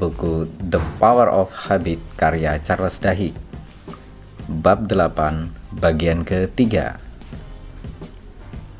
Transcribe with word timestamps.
buku 0.00 0.48
The 0.72 0.80
Power 0.96 1.28
of 1.28 1.52
Habit 1.68 2.00
karya 2.16 2.56
Charles 2.64 2.96
Dahi. 2.96 3.36
Bab 4.48 4.88
8 4.88 5.76
bagian 5.76 6.24
ketiga. 6.24 6.96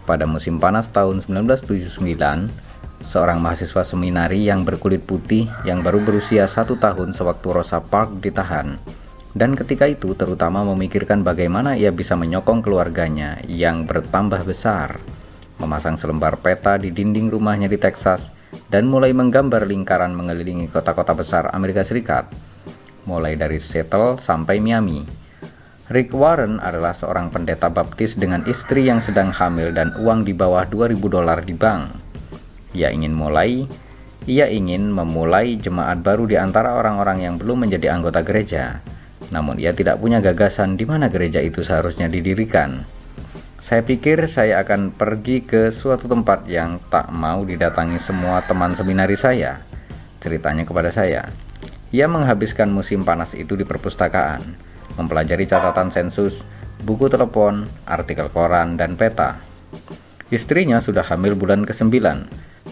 Pada 0.08 0.24
musim 0.24 0.56
panas 0.56 0.88
tahun 0.88 1.20
1979 1.28 2.70
Seorang 3.00 3.40
mahasiswa 3.40 3.80
seminari 3.80 4.44
yang 4.44 4.60
berkulit 4.60 5.08
putih 5.08 5.48
yang 5.64 5.80
baru 5.80 6.04
berusia 6.04 6.44
satu 6.44 6.76
tahun 6.76 7.16
sewaktu 7.16 7.48
Rosa 7.48 7.80
Parks 7.80 8.20
ditahan. 8.20 8.76
Dan 9.32 9.56
ketika 9.56 9.88
itu 9.88 10.12
terutama 10.12 10.60
memikirkan 10.68 11.24
bagaimana 11.24 11.80
ia 11.80 11.88
bisa 11.96 12.12
menyokong 12.12 12.60
keluarganya 12.60 13.40
yang 13.48 13.88
bertambah 13.88 14.44
besar, 14.44 15.00
memasang 15.56 15.96
selembar 15.96 16.36
peta 16.44 16.76
di 16.76 16.92
dinding 16.92 17.32
rumahnya 17.32 17.72
di 17.72 17.80
Texas, 17.80 18.28
dan 18.70 18.86
mulai 18.90 19.14
menggambar 19.14 19.66
lingkaran 19.66 20.14
mengelilingi 20.14 20.70
kota-kota 20.70 21.14
besar 21.14 21.50
Amerika 21.54 21.82
Serikat, 21.82 22.30
mulai 23.06 23.34
dari 23.34 23.58
Seattle 23.58 24.18
sampai 24.18 24.58
Miami. 24.58 25.06
Rick 25.90 26.14
Warren 26.14 26.62
adalah 26.62 26.94
seorang 26.94 27.34
pendeta 27.34 27.66
baptis 27.66 28.14
dengan 28.14 28.46
istri 28.46 28.86
yang 28.86 29.02
sedang 29.02 29.34
hamil 29.34 29.74
dan 29.74 29.90
uang 29.98 30.22
di 30.22 30.30
bawah 30.30 30.62
2000 30.62 30.96
dolar 31.10 31.42
di 31.42 31.54
bank. 31.54 31.90
Ia 32.78 32.94
ingin 32.94 33.10
mulai, 33.10 33.66
ia 34.30 34.46
ingin 34.46 34.94
memulai 34.94 35.58
jemaat 35.58 35.98
baru 36.06 36.30
di 36.30 36.38
antara 36.38 36.78
orang-orang 36.78 37.26
yang 37.26 37.34
belum 37.42 37.66
menjadi 37.66 37.90
anggota 37.90 38.22
gereja 38.22 38.78
namun 39.30 39.56
ia 39.62 39.70
tidak 39.70 40.02
punya 40.02 40.18
gagasan 40.18 40.74
di 40.74 40.84
mana 40.84 41.06
gereja 41.06 41.38
itu 41.38 41.62
seharusnya 41.62 42.10
didirikan. 42.10 42.82
Saya 43.60 43.84
pikir 43.84 44.24
saya 44.24 44.64
akan 44.64 44.88
pergi 44.88 45.44
ke 45.44 45.68
suatu 45.68 46.08
tempat 46.08 46.48
yang 46.48 46.80
tak 46.88 47.12
mau 47.12 47.44
didatangi 47.44 48.00
semua 48.00 48.40
teman 48.48 48.72
seminari 48.72 49.20
saya. 49.20 49.60
Ceritanya 50.16 50.64
kepada 50.64 50.88
saya. 50.88 51.28
Ia 51.92 52.08
menghabiskan 52.08 52.72
musim 52.72 53.04
panas 53.04 53.36
itu 53.36 53.60
di 53.60 53.68
perpustakaan, 53.68 54.56
mempelajari 54.96 55.44
catatan 55.44 55.92
sensus, 55.92 56.40
buku 56.80 57.12
telepon, 57.12 57.68
artikel 57.84 58.32
koran, 58.32 58.80
dan 58.80 58.96
peta. 58.96 59.36
Istrinya 60.32 60.80
sudah 60.80 61.04
hamil 61.04 61.36
bulan 61.36 61.68
ke-9, 61.68 62.00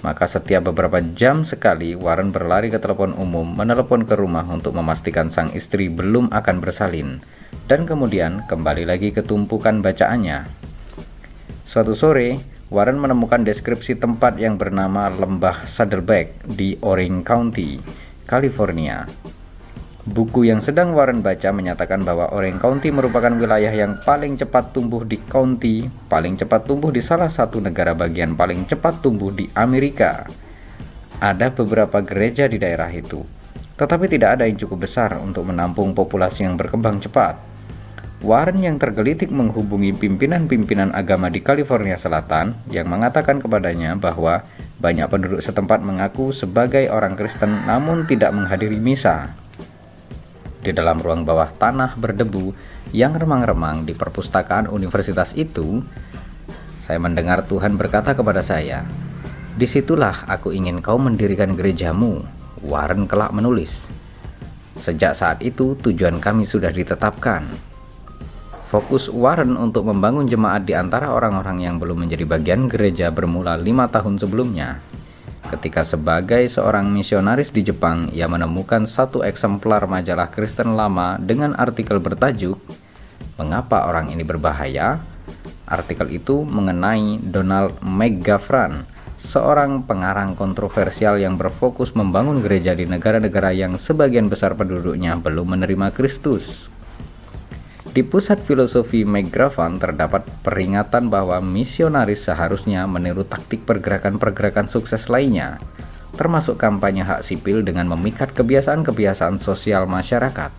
maka 0.00 0.24
setiap 0.24 0.72
beberapa 0.72 1.04
jam 1.04 1.44
sekali 1.44 2.00
Warren 2.00 2.32
berlari 2.32 2.72
ke 2.72 2.80
telepon 2.80 3.12
umum 3.12 3.44
menelepon 3.44 4.08
ke 4.08 4.16
rumah 4.16 4.48
untuk 4.48 4.72
memastikan 4.72 5.28
sang 5.28 5.52
istri 5.52 5.92
belum 5.92 6.32
akan 6.32 6.56
bersalin 6.64 7.20
dan 7.68 7.84
kemudian 7.84 8.48
kembali 8.48 8.88
lagi 8.88 9.12
ke 9.12 9.20
tumpukan 9.20 9.84
bacaannya. 9.84 10.67
Suatu 11.68 11.92
sore, 11.92 12.40
Warren 12.72 12.96
menemukan 12.96 13.44
deskripsi 13.44 14.00
tempat 14.00 14.40
yang 14.40 14.56
bernama 14.56 15.12
Lembah 15.12 15.68
Saddleback 15.68 16.48
di 16.48 16.80
Orange 16.80 17.28
County, 17.28 17.76
California. 18.24 19.04
Buku 20.08 20.48
yang 20.48 20.64
sedang 20.64 20.96
Warren 20.96 21.20
baca 21.20 21.52
menyatakan 21.52 22.08
bahwa 22.08 22.32
Orange 22.32 22.64
County 22.64 22.88
merupakan 22.88 23.28
wilayah 23.36 23.68
yang 23.68 24.00
paling 24.00 24.40
cepat 24.40 24.72
tumbuh 24.72 25.04
di 25.04 25.20
county, 25.28 25.84
paling 26.08 26.40
cepat 26.40 26.64
tumbuh 26.64 26.88
di 26.88 27.04
salah 27.04 27.28
satu 27.28 27.60
negara 27.60 27.92
bagian 27.92 28.32
paling 28.32 28.64
cepat 28.64 29.04
tumbuh 29.04 29.28
di 29.28 29.44
Amerika. 29.52 30.24
Ada 31.20 31.52
beberapa 31.52 32.00
gereja 32.00 32.48
di 32.48 32.56
daerah 32.56 32.88
itu, 32.88 33.20
tetapi 33.76 34.08
tidak 34.08 34.40
ada 34.40 34.48
yang 34.48 34.56
cukup 34.56 34.88
besar 34.88 35.20
untuk 35.20 35.44
menampung 35.44 35.92
populasi 35.92 36.48
yang 36.48 36.56
berkembang 36.56 37.04
cepat. 37.04 37.57
Warren 38.18 38.58
yang 38.58 38.82
tergelitik 38.82 39.30
menghubungi 39.30 39.94
pimpinan-pimpinan 39.94 40.90
agama 40.90 41.30
di 41.30 41.38
California 41.38 41.94
Selatan 41.94 42.58
yang 42.66 42.90
mengatakan 42.90 43.38
kepadanya 43.38 43.94
bahwa 43.94 44.42
banyak 44.82 45.06
penduduk 45.06 45.38
setempat 45.38 45.86
mengaku 45.86 46.34
sebagai 46.34 46.90
orang 46.90 47.14
Kristen 47.14 47.62
namun 47.62 48.10
tidak 48.10 48.34
menghadiri 48.34 48.74
misa 48.82 49.38
di 50.58 50.74
dalam 50.74 50.98
ruang 50.98 51.22
bawah 51.22 51.48
tanah 51.54 51.94
berdebu 51.94 52.52
yang 52.90 53.14
remang-remang 53.14 53.86
di 53.86 53.94
perpustakaan 53.94 54.66
universitas 54.66 55.36
itu, 55.38 55.80
saya 56.82 56.98
mendengar 56.98 57.46
Tuhan 57.46 57.78
berkata 57.78 58.12
kepada 58.18 58.42
saya, 58.42 58.82
Di 59.58 59.66
situlah 59.66 60.26
aku 60.26 60.54
ingin 60.54 60.82
kau 60.82 60.98
mendirikan 60.98 61.54
gerejamu, 61.54 62.26
Warren 62.66 63.06
kelak 63.06 63.30
menulis. 63.30 63.86
Sejak 64.78 65.14
saat 65.14 65.42
itu 65.42 65.74
tujuan 65.78 66.18
kami 66.22 66.46
sudah 66.46 66.70
ditetapkan. 66.70 67.67
Fokus 68.68 69.08
Warren 69.08 69.56
untuk 69.56 69.88
membangun 69.88 70.28
jemaat 70.28 70.68
di 70.68 70.76
antara 70.76 71.16
orang-orang 71.16 71.64
yang 71.64 71.80
belum 71.80 72.04
menjadi 72.04 72.28
bagian 72.28 72.68
gereja 72.68 73.08
bermula 73.08 73.56
lima 73.56 73.88
tahun 73.88 74.20
sebelumnya 74.20 74.76
Ketika 75.48 75.80
sebagai 75.80 76.44
seorang 76.52 76.92
misionaris 76.92 77.48
di 77.48 77.64
Jepang, 77.64 78.12
ia 78.12 78.28
menemukan 78.28 78.84
satu 78.84 79.24
eksemplar 79.24 79.88
majalah 79.88 80.28
Kristen 80.28 80.76
lama 80.76 81.16
dengan 81.16 81.56
artikel 81.56 81.96
bertajuk 81.96 82.60
"Mengapa 83.40 83.88
Orang 83.88 84.12
Ini 84.12 84.28
Berbahaya?" 84.28 85.00
Artikel 85.64 86.12
itu 86.12 86.44
mengenai 86.44 87.24
Donald 87.24 87.80
McGavran, 87.80 88.84
seorang 89.16 89.88
pengarang 89.88 90.36
kontroversial 90.36 91.16
yang 91.16 91.40
berfokus 91.40 91.96
membangun 91.96 92.44
gereja 92.44 92.76
di 92.76 92.84
negara-negara 92.84 93.56
yang 93.56 93.80
sebagian 93.80 94.28
besar 94.28 94.52
penduduknya 94.52 95.16
belum 95.16 95.56
menerima 95.56 95.96
Kristus. 95.96 96.68
Di 97.88 98.04
pusat 98.04 98.44
filosofi 98.44 99.00
McGravan 99.08 99.80
terdapat 99.80 100.28
peringatan 100.44 101.08
bahwa 101.08 101.40
misionaris 101.40 102.28
seharusnya 102.28 102.84
meniru 102.84 103.24
taktik 103.24 103.64
pergerakan-pergerakan 103.64 104.68
sukses 104.68 105.08
lainnya, 105.08 105.56
termasuk 106.12 106.60
kampanye 106.60 107.00
hak 107.00 107.24
sipil 107.24 107.64
dengan 107.64 107.88
memikat 107.88 108.36
kebiasaan-kebiasaan 108.36 109.40
sosial 109.40 109.88
masyarakat. 109.88 110.52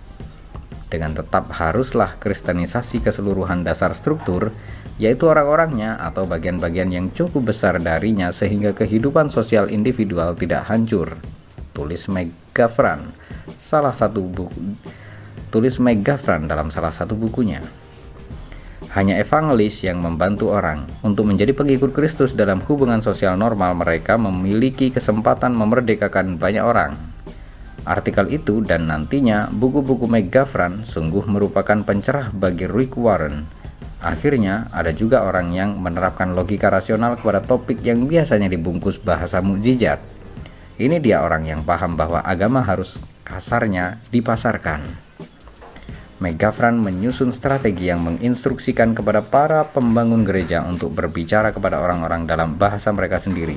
Dengan 0.90 1.14
tetap 1.14 1.54
haruslah 1.54 2.18
kristenisasi 2.18 3.06
keseluruhan 3.06 3.62
dasar 3.62 3.94
struktur, 3.94 4.50
yaitu 4.98 5.30
orang-orangnya 5.30 6.02
atau 6.02 6.26
bagian-bagian 6.26 6.90
yang 6.90 7.14
cukup 7.14 7.54
besar 7.54 7.78
darinya 7.78 8.34
sehingga 8.34 8.74
kehidupan 8.74 9.30
sosial 9.30 9.70
individual 9.70 10.34
tidak 10.34 10.66
hancur. 10.66 11.14
Tulis 11.78 12.10
McGavran, 12.10 13.14
salah 13.62 13.94
satu 13.94 14.26
buku 14.26 14.98
tulis 15.50 15.82
Megafran 15.82 16.46
dalam 16.46 16.70
salah 16.70 16.94
satu 16.94 17.18
bukunya. 17.18 17.62
Hanya 18.90 19.22
evangelis 19.22 19.86
yang 19.86 20.02
membantu 20.02 20.50
orang 20.50 20.90
untuk 21.06 21.30
menjadi 21.30 21.54
pengikut 21.54 21.94
Kristus 21.94 22.34
dalam 22.34 22.58
hubungan 22.66 23.06
sosial 23.06 23.38
normal 23.38 23.78
mereka 23.78 24.18
memiliki 24.18 24.90
kesempatan 24.90 25.54
memerdekakan 25.54 26.42
banyak 26.42 26.66
orang. 26.66 26.98
Artikel 27.86 28.34
itu 28.34 28.66
dan 28.66 28.90
nantinya 28.90 29.46
buku-buku 29.54 30.10
Megafran 30.10 30.86
sungguh 30.90 31.22
merupakan 31.30 31.86
pencerah 31.86 32.34
bagi 32.34 32.66
Rick 32.66 32.98
Warren. 32.98 33.46
Akhirnya, 34.00 34.72
ada 34.72 34.96
juga 34.96 35.28
orang 35.28 35.52
yang 35.52 35.76
menerapkan 35.76 36.32
logika 36.32 36.72
rasional 36.72 37.20
kepada 37.20 37.44
topik 37.44 37.84
yang 37.84 38.08
biasanya 38.08 38.48
dibungkus 38.48 38.96
bahasa 38.96 39.44
mukjizat. 39.44 40.00
Ini 40.80 41.04
dia 41.04 41.20
orang 41.20 41.44
yang 41.44 41.62
paham 41.68 42.00
bahwa 42.00 42.24
agama 42.24 42.64
harus 42.64 42.96
kasarnya 43.28 44.00
dipasarkan. 44.10 45.09
Megafran 46.20 46.76
menyusun 46.76 47.32
strategi 47.32 47.88
yang 47.88 48.04
menginstruksikan 48.04 48.92
kepada 48.92 49.24
para 49.24 49.64
pembangun 49.72 50.28
gereja 50.28 50.68
untuk 50.68 50.92
berbicara 50.92 51.56
kepada 51.56 51.80
orang-orang 51.80 52.28
dalam 52.28 52.60
bahasa 52.60 52.92
mereka 52.92 53.24
sendiri, 53.24 53.56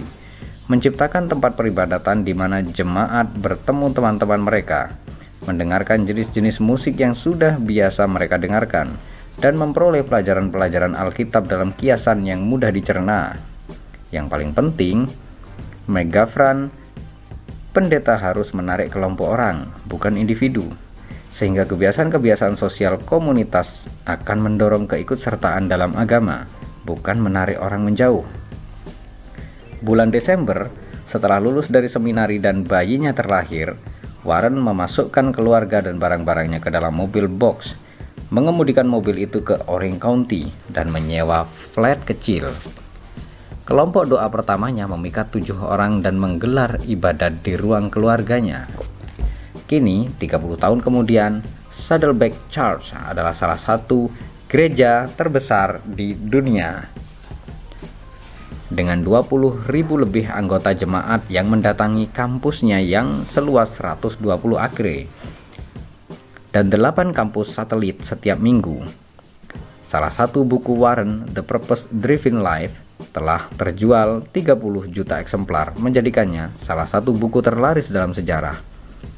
menciptakan 0.70 1.26
tempat 1.26 1.58
peribadatan 1.58 2.22
di 2.22 2.30
mana 2.38 2.62
jemaat 2.62 3.34
bertemu 3.34 3.90
teman-teman 3.90 4.46
mereka, 4.46 4.94
mendengarkan 5.42 6.06
jenis-jenis 6.06 6.62
musik 6.62 7.02
yang 7.02 7.18
sudah 7.18 7.58
biasa 7.58 8.06
mereka 8.06 8.38
dengarkan, 8.38 8.94
dan 9.42 9.58
memperoleh 9.58 10.06
pelajaran-pelajaran 10.06 10.94
Alkitab 10.94 11.50
dalam 11.50 11.74
kiasan 11.74 12.22
yang 12.22 12.46
mudah 12.46 12.70
dicerna. 12.70 13.42
Yang 14.14 14.30
paling 14.30 14.54
penting, 14.54 15.10
Megafran 15.90 16.70
pendeta 17.74 18.14
harus 18.22 18.54
menarik 18.54 18.94
kelompok 18.94 19.34
orang, 19.34 19.66
bukan 19.90 20.14
individu 20.14 20.70
sehingga 21.32 21.64
kebiasaan-kebiasaan 21.64 22.60
sosial 22.60 23.00
komunitas 23.00 23.88
akan 24.04 24.38
mendorong 24.52 24.84
keikutsertaan 24.84 25.64
dalam 25.64 25.96
agama, 25.96 26.44
bukan 26.84 27.16
menarik 27.16 27.56
orang 27.56 27.88
menjauh. 27.88 28.28
Bulan 29.80 30.12
Desember, 30.12 30.68
setelah 31.08 31.40
lulus 31.40 31.72
dari 31.72 31.88
seminari 31.88 32.36
dan 32.36 32.68
bayinya 32.68 33.16
terlahir, 33.16 33.80
Warren 34.22 34.60
memasukkan 34.60 35.34
keluarga 35.34 35.82
dan 35.82 35.98
barang-barangnya 35.98 36.62
ke 36.62 36.70
dalam 36.70 36.94
mobil 36.94 37.26
box, 37.26 37.74
mengemudikan 38.30 38.86
mobil 38.86 39.18
itu 39.18 39.42
ke 39.42 39.58
Orange 39.66 39.98
County, 39.98 40.42
dan 40.70 40.92
menyewa 40.92 41.48
flat 41.48 41.98
kecil. 42.06 42.54
Kelompok 43.66 44.06
doa 44.06 44.28
pertamanya 44.30 44.86
memikat 44.86 45.32
tujuh 45.34 45.58
orang 45.58 46.04
dan 46.04 46.20
menggelar 46.20 46.78
ibadat 46.86 47.42
di 47.42 47.58
ruang 47.58 47.90
keluarganya. 47.90 48.70
Kini, 49.72 50.12
30 50.20 50.60
tahun 50.60 50.84
kemudian, 50.84 51.40
Saddleback 51.72 52.52
Church 52.52 52.92
adalah 52.92 53.32
salah 53.32 53.56
satu 53.56 54.04
gereja 54.44 55.08
terbesar 55.08 55.80
di 55.88 56.12
dunia. 56.12 56.92
dengan 58.68 59.04
20 59.04 59.68
ribu 59.68 60.00
lebih 60.00 60.32
anggota 60.32 60.72
jemaat 60.72 61.28
yang 61.28 61.52
mendatangi 61.52 62.08
kampusnya 62.08 62.80
yang 62.80 63.28
seluas 63.28 63.76
120 63.76 64.24
akre 64.56 65.12
dan 66.56 66.72
8 66.72 67.12
kampus 67.12 67.52
satelit 67.52 68.00
setiap 68.00 68.40
minggu. 68.40 68.80
Salah 69.84 70.08
satu 70.08 70.48
buku 70.48 70.72
Warren, 70.72 71.28
The 71.28 71.44
Purpose 71.44 71.84
Driven 71.92 72.40
Life, 72.40 72.80
telah 73.12 73.52
terjual 73.60 74.24
30 74.32 74.88
juta 74.88 75.20
eksemplar, 75.20 75.76
menjadikannya 75.76 76.56
salah 76.64 76.88
satu 76.88 77.12
buku 77.12 77.44
terlaris 77.44 77.92
dalam 77.92 78.16
sejarah. 78.16 78.71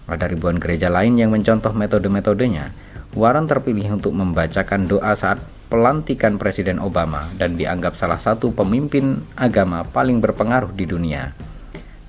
Ada 0.05 0.29
ribuan 0.29 0.61
gereja 0.61 0.93
lain 0.93 1.17
yang 1.17 1.33
mencontoh 1.33 1.73
metode-metodenya. 1.73 2.77
Warren 3.17 3.49
terpilih 3.49 3.97
untuk 3.97 4.13
membacakan 4.13 4.85
doa 4.85 5.17
saat 5.17 5.41
pelantikan 5.73 6.37
Presiden 6.37 6.77
Obama 6.77 7.33
dan 7.41 7.57
dianggap 7.57 7.97
salah 7.97 8.21
satu 8.21 8.53
pemimpin 8.53 9.25
agama 9.35 9.83
paling 9.87 10.21
berpengaruh 10.21 10.77
di 10.77 10.85
dunia. 10.85 11.33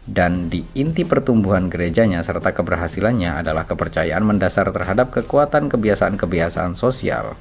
Dan 0.06 0.54
di 0.54 0.62
inti 0.78 1.02
pertumbuhan 1.02 1.66
gerejanya 1.66 2.22
serta 2.22 2.54
keberhasilannya 2.54 3.42
adalah 3.42 3.66
kepercayaan 3.66 4.22
mendasar 4.22 4.70
terhadap 4.70 5.10
kekuatan 5.10 5.66
kebiasaan-kebiasaan 5.72 6.78
sosial. 6.78 7.34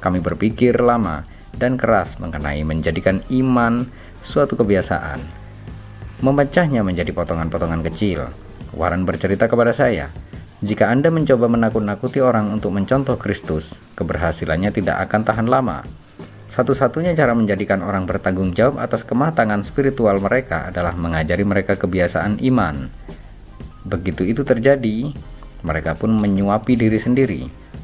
Kami 0.00 0.24
berpikir 0.24 0.78
lama 0.80 1.28
dan 1.52 1.76
keras 1.76 2.16
mengenai 2.16 2.64
menjadikan 2.64 3.20
iman 3.28 3.88
suatu 4.24 4.56
kebiasaan. 4.56 5.20
Memecahnya 6.24 6.80
menjadi 6.80 7.12
potongan-potongan 7.12 7.84
kecil. 7.84 8.45
Warren 8.76 9.08
bercerita 9.08 9.48
kepada 9.48 9.72
saya, 9.72 10.12
jika 10.60 10.92
Anda 10.92 11.08
mencoba 11.08 11.48
menakut-nakuti 11.48 12.20
orang 12.20 12.52
untuk 12.52 12.76
mencontoh 12.76 13.16
Kristus, 13.16 13.72
keberhasilannya 13.96 14.72
tidak 14.72 15.00
akan 15.08 15.20
tahan 15.24 15.48
lama. 15.48 15.84
Satu-satunya 16.46 17.12
cara 17.12 17.36
menjadikan 17.36 17.84
orang 17.84 18.08
bertanggung 18.08 18.56
jawab 18.56 18.80
atas 18.80 19.04
kematangan 19.04 19.64
spiritual 19.64 20.16
mereka 20.20 20.72
adalah 20.72 20.96
mengajari 20.96 21.44
mereka 21.44 21.76
kebiasaan 21.76 22.40
iman. 22.40 22.88
Begitu 23.84 24.28
itu 24.28 24.48
terjadi, 24.48 25.12
mereka 25.60 25.92
pun 25.98 26.16
menyuapi 26.16 26.78
diri 26.78 26.96
sendiri. 26.96 27.42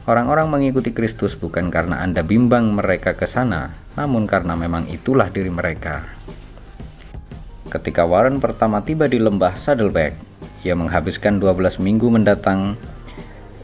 Orang-orang 0.09 0.49
mengikuti 0.49 0.97
Kristus 0.97 1.37
bukan 1.37 1.69
karena 1.69 2.01
Anda 2.01 2.25
bimbang 2.25 2.73
mereka 2.73 3.13
ke 3.13 3.29
sana, 3.29 3.77
namun 3.95 4.25
karena 4.25 4.57
memang 4.57 4.89
itulah 4.89 5.29
diri 5.29 5.53
mereka. 5.53 6.09
Ketika 7.69 8.09
Warren 8.09 8.41
pertama 8.41 8.81
tiba 8.81 9.09
di 9.09 9.21
lembah 9.21 9.61
Saddleback, 9.61 10.32
ia 10.63 10.79
menghabiskan 10.79 11.43
12 11.43 11.83
minggu 11.83 12.07
mendatang 12.11 12.79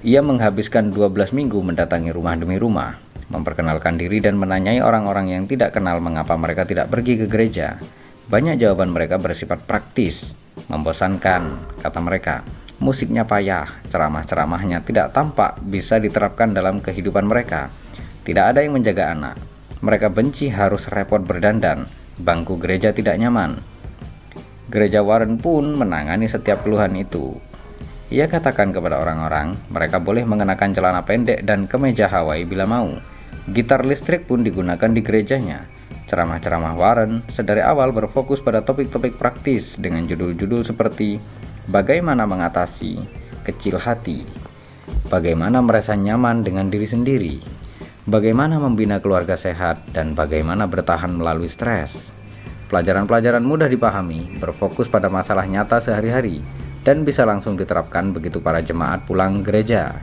ia 0.07 0.23
menghabiskan 0.23 0.95
12 0.95 1.35
minggu 1.35 1.59
mendatangi 1.59 2.15
rumah 2.15 2.39
demi 2.39 2.55
rumah, 2.55 2.95
memperkenalkan 3.35 3.99
diri 3.99 4.23
dan 4.23 4.39
menanyai 4.39 4.79
orang-orang 4.79 5.35
yang 5.35 5.45
tidak 5.51 5.75
kenal 5.75 5.99
mengapa 5.99 6.39
mereka 6.39 6.63
tidak 6.63 6.87
pergi 6.87 7.19
ke 7.19 7.27
gereja. 7.27 7.83
Banyak 8.31 8.63
jawaban 8.63 8.95
mereka 8.95 9.19
bersifat 9.19 9.67
praktis, 9.67 10.39
membosankan, 10.71 11.59
kata 11.83 11.99
mereka. 11.99 12.47
Musiknya 12.79 13.27
payah, 13.27 13.67
ceramah-ceramahnya 13.91 14.87
tidak 14.87 15.11
tampak 15.11 15.59
bisa 15.67 15.99
diterapkan 15.99 16.55
dalam 16.55 16.79
kehidupan 16.79 17.27
mereka. 17.27 17.67
Tidak 18.23 18.55
ada 18.55 18.63
yang 18.63 18.79
menjaga 18.79 19.19
anak. 19.19 19.35
Mereka 19.83 20.15
benci 20.15 20.47
harus 20.47 20.87
repot 20.87 21.19
berdandan. 21.19 21.91
Bangku 22.23 22.55
gereja 22.55 22.95
tidak 22.95 23.19
nyaman. 23.19 23.59
Gereja 24.69 25.01
Warren 25.01 25.41
pun 25.41 25.73
menangani 25.73 26.29
setiap 26.29 26.61
keluhan 26.61 26.93
itu. 26.93 27.41
Ia 28.13 28.29
katakan 28.29 28.73
kepada 28.73 29.01
orang-orang, 29.01 29.57
mereka 29.73 30.01
boleh 30.01 30.29
mengenakan 30.29 30.77
celana 30.77 31.05
pendek 31.05 31.45
dan 31.45 31.65
kemeja 31.65 32.09
Hawaii 32.09 32.45
bila 32.45 32.69
mau. 32.69 32.93
Gitar 33.49 33.85
listrik 33.85 34.29
pun 34.29 34.45
digunakan 34.45 34.93
di 34.93 35.01
gerejanya. 35.01 35.65
Ceramah-ceramah 36.09 36.77
Warren 36.77 37.25
sedari 37.29 37.65
awal 37.65 37.93
berfokus 37.97 38.41
pada 38.45 38.65
topik-topik 38.65 39.17
praktis 39.17 39.77
dengan 39.77 40.05
judul-judul 40.09 40.65
seperti 40.65 41.21
bagaimana 41.69 42.25
mengatasi 42.25 43.01
kecil 43.45 43.81
hati, 43.81 44.25
bagaimana 45.09 45.65
merasa 45.65 45.97
nyaman 45.97 46.45
dengan 46.45 46.69
diri 46.69 46.85
sendiri, 46.89 47.37
bagaimana 48.05 48.61
membina 48.61 49.01
keluarga 49.01 49.37
sehat, 49.37 49.81
dan 49.97 50.13
bagaimana 50.13 50.69
bertahan 50.69 51.13
melalui 51.13 51.49
stres. 51.49 52.18
Pelajaran-pelajaran 52.69 53.41
mudah 53.41 53.65
dipahami, 53.65 54.37
berfokus 54.37 54.93
pada 54.93 55.09
masalah 55.09 55.49
nyata 55.49 55.81
sehari-hari, 55.81 56.45
dan 56.85 57.01
bisa 57.01 57.25
langsung 57.25 57.57
diterapkan 57.57 58.13
begitu 58.13 58.45
para 58.45 58.61
jemaat 58.61 59.09
pulang 59.09 59.41
gereja. 59.41 59.97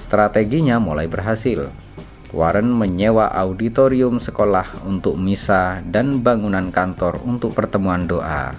Strateginya 0.00 0.80
mulai 0.80 1.04
berhasil. 1.04 1.68
Warren 2.32 2.72
menyewa 2.72 3.28
auditorium 3.32 4.16
sekolah 4.16 4.84
untuk 4.88 5.20
misa 5.20 5.84
dan 5.84 6.24
bangunan 6.24 6.72
kantor 6.72 7.20
untuk 7.24 7.52
pertemuan 7.52 8.08
doa. 8.08 8.52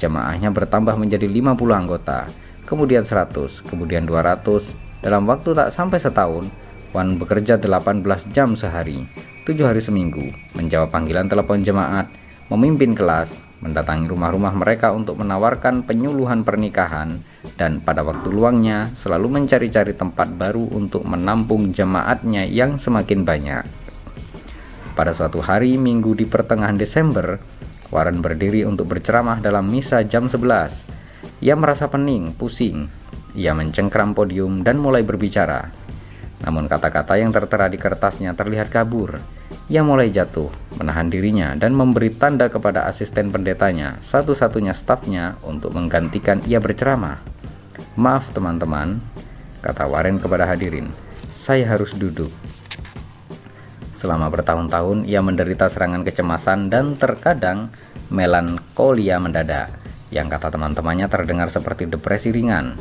Jemaahnya 0.00 0.48
bertambah 0.52 0.96
menjadi 0.96 1.28
50 1.28 1.56
anggota, 1.72 2.32
kemudian 2.64 3.04
100, 3.04 3.60
kemudian 3.64 4.08
200. 4.08 4.72
Dalam 5.04 5.28
waktu 5.28 5.52
tak 5.52 5.68
sampai 5.68 6.00
setahun, 6.00 6.48
Warren 6.96 7.16
bekerja 7.16 7.56
18 7.60 8.04
jam 8.32 8.56
sehari, 8.56 9.04
7 9.44 9.64
hari 9.64 9.80
seminggu, 9.80 10.28
menjawab 10.52 10.92
panggilan 10.92 11.28
telepon 11.28 11.64
jemaat, 11.64 12.12
memimpin 12.52 12.92
kelas, 12.92 13.40
mendatangi 13.64 14.12
rumah-rumah 14.12 14.52
mereka 14.52 14.92
untuk 14.92 15.16
menawarkan 15.16 15.88
penyuluhan 15.88 16.44
pernikahan, 16.44 17.24
dan 17.56 17.80
pada 17.80 18.04
waktu 18.04 18.28
luangnya 18.28 18.92
selalu 18.92 19.40
mencari-cari 19.40 19.96
tempat 19.96 20.28
baru 20.36 20.68
untuk 20.68 21.08
menampung 21.08 21.72
jemaatnya 21.72 22.44
yang 22.44 22.76
semakin 22.76 23.24
banyak. 23.24 23.64
Pada 24.92 25.16
suatu 25.16 25.40
hari 25.40 25.80
minggu 25.80 26.12
di 26.12 26.28
pertengahan 26.28 26.76
Desember, 26.76 27.40
Warren 27.88 28.20
berdiri 28.20 28.68
untuk 28.68 28.92
berceramah 28.92 29.40
dalam 29.40 29.72
misa 29.72 30.04
jam 30.04 30.28
11. 30.28 31.40
Ia 31.40 31.56
merasa 31.56 31.88
pening, 31.88 32.36
pusing. 32.36 32.84
Ia 33.32 33.56
mencengkram 33.56 34.12
podium 34.12 34.60
dan 34.60 34.76
mulai 34.76 35.00
berbicara. 35.00 35.72
Namun 36.44 36.68
kata-kata 36.68 37.16
yang 37.16 37.32
tertera 37.32 37.72
di 37.72 37.80
kertasnya 37.80 38.36
terlihat 38.36 38.68
kabur 38.68 39.41
ia 39.72 39.80
mulai 39.80 40.12
jatuh, 40.12 40.52
menahan 40.76 41.08
dirinya, 41.08 41.56
dan 41.56 41.72
memberi 41.72 42.12
tanda 42.12 42.52
kepada 42.52 42.84
asisten 42.90 43.32
pendetanya, 43.32 43.96
satu-satunya 44.04 44.76
stafnya, 44.76 45.40
untuk 45.46 45.72
menggantikan 45.72 46.44
ia 46.44 46.60
berceramah. 46.60 47.22
Maaf 47.96 48.32
teman-teman, 48.32 49.00
kata 49.64 49.88
Warren 49.88 50.20
kepada 50.20 50.44
hadirin, 50.44 50.92
saya 51.30 51.68
harus 51.68 51.96
duduk. 51.96 52.32
Selama 53.96 54.28
bertahun-tahun, 54.34 55.06
ia 55.06 55.22
menderita 55.22 55.70
serangan 55.70 56.02
kecemasan 56.02 56.66
dan 56.66 56.98
terkadang 56.98 57.70
melankolia 58.10 59.22
mendadak, 59.22 59.72
yang 60.10 60.26
kata 60.26 60.52
teman-temannya 60.52 61.06
terdengar 61.06 61.48
seperti 61.48 61.86
depresi 61.88 62.28
ringan. 62.34 62.76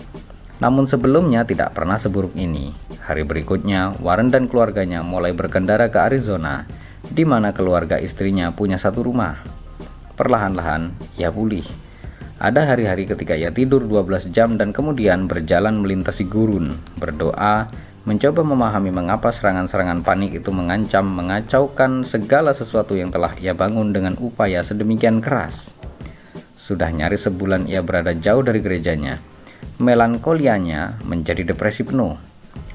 Namun 0.57 0.89
sebelumnya 0.89 1.45
tidak 1.45 1.77
pernah 1.77 2.01
seburuk 2.01 2.33
ini. 2.33 2.90
Hari 3.01 3.25
berikutnya, 3.25 3.97
Warren 3.97 4.29
dan 4.29 4.45
keluarganya 4.45 5.01
mulai 5.01 5.33
berkendara 5.33 5.89
ke 5.89 5.97
Arizona, 5.97 6.69
di 7.01 7.25
mana 7.25 7.49
keluarga 7.49 7.97
istrinya 7.97 8.53
punya 8.53 8.77
satu 8.77 9.01
rumah. 9.01 9.41
Perlahan-lahan, 10.13 10.93
ia 11.17 11.33
pulih. 11.33 11.65
Ada 12.37 12.73
hari-hari 12.73 13.09
ketika 13.09 13.33
ia 13.33 13.49
tidur 13.49 13.89
12 13.89 14.29
jam 14.29 14.53
dan 14.53 14.69
kemudian 14.69 15.25
berjalan 15.25 15.81
melintasi 15.81 16.29
gurun, 16.29 16.77
berdoa, 17.01 17.73
mencoba 18.05 18.41
memahami 18.45 18.93
mengapa 18.93 19.33
serangan-serangan 19.33 20.05
panik 20.05 20.37
itu 20.37 20.53
mengancam 20.53 21.05
mengacaukan 21.05 22.05
segala 22.05 22.53
sesuatu 22.53 22.93
yang 22.93 23.09
telah 23.09 23.33
ia 23.41 23.57
bangun 23.57 23.93
dengan 23.93 24.13
upaya 24.21 24.61
sedemikian 24.61 25.25
keras. 25.25 25.73
Sudah 26.53 26.93
nyaris 26.93 27.25
sebulan 27.25 27.65
ia 27.65 27.81
berada 27.81 28.13
jauh 28.13 28.45
dari 28.45 28.61
gerejanya. 28.61 29.17
Melankolianya 29.81 31.01
menjadi 31.05 31.41
depresi 31.45 31.81
penuh 31.81 32.30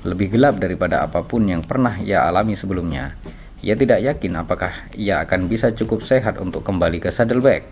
lebih 0.06 0.38
gelap 0.38 0.62
daripada 0.62 1.02
apa 1.02 1.26
pun 1.26 1.44
yang 1.44 1.66
pernah 1.66 1.98
ia 1.98 2.22
alami 2.22 2.54
sebelumnya. 2.54 3.18
Ia 3.66 3.74
tidak 3.74 3.98
yakin 3.98 4.32
apakah 4.38 4.72
ia 4.94 5.26
akan 5.26 5.50
bisa 5.50 5.74
cukup 5.74 6.06
sehat 6.06 6.38
untuk 6.38 6.62
kembali 6.62 7.02
ke 7.02 7.10
Saddleback. 7.10 7.66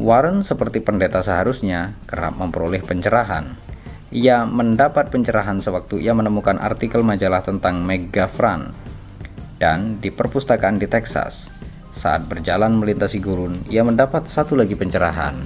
Warren 0.00 0.40
seperti 0.40 0.80
pendeta 0.80 1.20
seharusnya 1.20 1.92
kerap 2.08 2.40
memperoleh 2.40 2.80
pencerahan. 2.80 3.52
Ia 4.08 4.48
mendapat 4.48 5.12
pencerahan 5.12 5.60
sewaktu 5.60 6.00
ia 6.00 6.16
menemukan 6.16 6.56
artikel 6.56 7.04
majalah 7.04 7.44
tentang 7.44 7.84
Megafran 7.84 8.72
dan 9.60 10.00
di 10.00 10.08
perpustakaan 10.08 10.80
di 10.80 10.88
Texas. 10.88 11.52
Saat 11.96 12.28
berjalan 12.28 12.76
melintasi 12.76 13.20
gurun, 13.20 13.64
ia 13.72 13.84
mendapat 13.84 14.28
satu 14.28 14.56
lagi 14.56 14.76
pencerahan. 14.76 15.40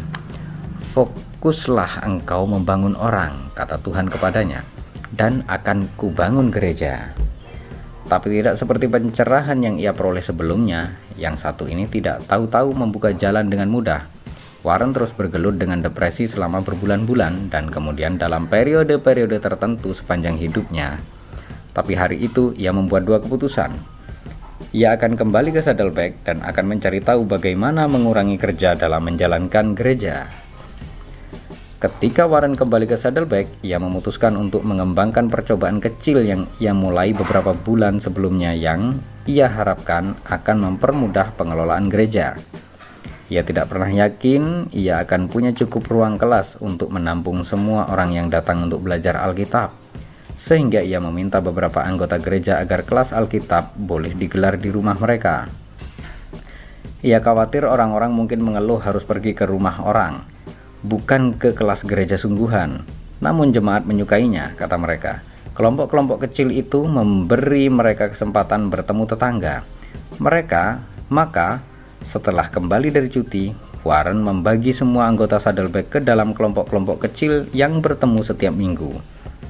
Fokuslah 0.94 2.02
engkau 2.06 2.46
membangun 2.46 2.98
orang, 2.98 3.54
kata 3.54 3.78
Tuhan 3.78 4.10
kepadanya 4.10 4.79
dan 5.14 5.42
akan 5.46 5.90
kubangun 5.98 6.50
gereja. 6.50 7.10
Tapi 8.10 8.42
tidak 8.42 8.58
seperti 8.58 8.90
pencerahan 8.90 9.62
yang 9.62 9.78
ia 9.78 9.94
peroleh 9.94 10.22
sebelumnya, 10.22 10.98
yang 11.14 11.38
satu 11.38 11.70
ini 11.70 11.86
tidak 11.86 12.26
tahu-tahu 12.26 12.74
membuka 12.74 13.14
jalan 13.14 13.46
dengan 13.46 13.70
mudah. 13.70 14.10
Warren 14.60 14.92
terus 14.92 15.14
bergelut 15.14 15.56
dengan 15.56 15.80
depresi 15.80 16.28
selama 16.28 16.60
berbulan-bulan 16.60 17.48
dan 17.48 17.72
kemudian 17.72 18.20
dalam 18.20 18.50
periode-periode 18.50 19.40
tertentu 19.40 19.96
sepanjang 19.96 20.36
hidupnya. 20.36 21.00
Tapi 21.70 21.96
hari 21.96 22.20
itu 22.20 22.52
ia 22.58 22.74
membuat 22.74 23.06
dua 23.06 23.22
keputusan. 23.22 23.72
Ia 24.74 25.00
akan 25.00 25.16
kembali 25.16 25.56
ke 25.56 25.64
Saddleback 25.64 26.26
dan 26.28 26.44
akan 26.44 26.76
mencari 26.76 27.00
tahu 27.00 27.24
bagaimana 27.24 27.88
mengurangi 27.88 28.36
kerja 28.36 28.76
dalam 28.76 29.06
menjalankan 29.06 29.72
gereja. 29.72 30.28
Ketika 31.80 32.28
Warren 32.28 32.60
kembali 32.60 32.84
ke 32.84 33.00
Saddleback, 33.00 33.64
ia 33.64 33.80
memutuskan 33.80 34.36
untuk 34.36 34.68
mengembangkan 34.68 35.32
percobaan 35.32 35.80
kecil 35.80 36.20
yang 36.20 36.44
ia 36.60 36.76
mulai 36.76 37.16
beberapa 37.16 37.56
bulan 37.56 37.96
sebelumnya 37.96 38.52
yang 38.52 39.00
ia 39.24 39.48
harapkan 39.48 40.12
akan 40.28 40.56
mempermudah 40.60 41.32
pengelolaan 41.40 41.88
gereja. 41.88 42.36
Ia 43.32 43.40
tidak 43.48 43.72
pernah 43.72 43.88
yakin 43.88 44.68
ia 44.76 45.00
akan 45.00 45.32
punya 45.32 45.56
cukup 45.56 45.88
ruang 45.88 46.20
kelas 46.20 46.60
untuk 46.60 46.92
menampung 46.92 47.48
semua 47.48 47.88
orang 47.88 48.12
yang 48.12 48.28
datang 48.28 48.68
untuk 48.68 48.84
belajar 48.84 49.16
Alkitab, 49.16 49.72
sehingga 50.36 50.84
ia 50.84 51.00
meminta 51.00 51.40
beberapa 51.40 51.80
anggota 51.80 52.20
gereja 52.20 52.60
agar 52.60 52.84
kelas 52.84 53.16
Alkitab 53.16 53.80
boleh 53.80 54.12
digelar 54.12 54.60
di 54.60 54.68
rumah 54.68 55.00
mereka. 55.00 55.48
Ia 57.00 57.24
khawatir 57.24 57.64
orang-orang 57.64 58.12
mungkin 58.12 58.44
mengeluh 58.44 58.84
harus 58.84 59.00
pergi 59.08 59.32
ke 59.32 59.48
rumah 59.48 59.80
orang, 59.80 60.29
bukan 60.80 61.36
ke 61.36 61.52
kelas 61.52 61.84
gereja 61.84 62.16
sungguhan. 62.16 62.84
Namun 63.20 63.52
jemaat 63.52 63.84
menyukainya, 63.84 64.56
kata 64.56 64.80
mereka. 64.80 65.20
Kelompok-kelompok 65.52 66.24
kecil 66.24 66.54
itu 66.54 66.88
memberi 66.88 67.68
mereka 67.68 68.08
kesempatan 68.08 68.72
bertemu 68.72 69.04
tetangga. 69.04 69.66
Mereka, 70.16 70.80
maka 71.12 71.60
setelah 72.00 72.48
kembali 72.48 72.88
dari 72.88 73.12
cuti, 73.12 73.52
Warren 73.80 74.20
membagi 74.20 74.76
semua 74.76 75.08
anggota 75.08 75.40
Saddleback 75.40 75.88
ke 75.88 75.98
dalam 76.00 76.36
kelompok-kelompok 76.36 77.08
kecil 77.08 77.48
yang 77.56 77.80
bertemu 77.80 78.20
setiap 78.20 78.52
minggu. 78.52 78.92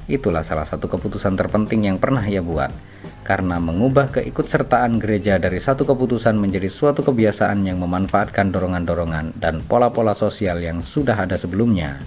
Itulah 0.07 0.43
salah 0.43 0.67
satu 0.67 0.87
keputusan 0.87 1.35
terpenting 1.35 1.87
yang 1.87 1.99
pernah 1.99 2.23
ia 2.23 2.43
buat 2.43 2.90
karena 3.21 3.61
mengubah 3.61 4.09
keikutsertaan 4.09 4.97
gereja 4.97 5.37
dari 5.37 5.61
satu 5.61 5.85
keputusan 5.85 6.33
menjadi 6.37 6.67
suatu 6.67 7.05
kebiasaan 7.05 7.61
yang 7.65 7.77
memanfaatkan 7.77 8.49
dorongan-dorongan 8.49 9.37
dan 9.37 9.61
pola-pola 9.61 10.17
sosial 10.17 10.57
yang 10.61 10.81
sudah 10.81 11.13
ada 11.13 11.37
sebelumnya. 11.37 12.01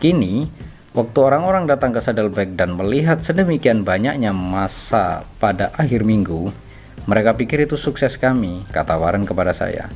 Kini, 0.00 0.48
waktu 0.96 1.18
orang-orang 1.20 1.68
datang 1.68 1.92
ke 1.92 2.00
Saddleback 2.00 2.56
dan 2.56 2.72
melihat 2.78 3.20
sedemikian 3.20 3.84
banyaknya 3.84 4.32
masa 4.32 5.28
pada 5.36 5.68
akhir 5.76 6.08
minggu, 6.08 6.48
mereka 7.04 7.36
pikir 7.36 7.68
itu 7.68 7.76
sukses 7.76 8.16
kami, 8.16 8.64
kata 8.72 8.96
Warren 8.96 9.28
kepada 9.28 9.52
saya. 9.52 9.92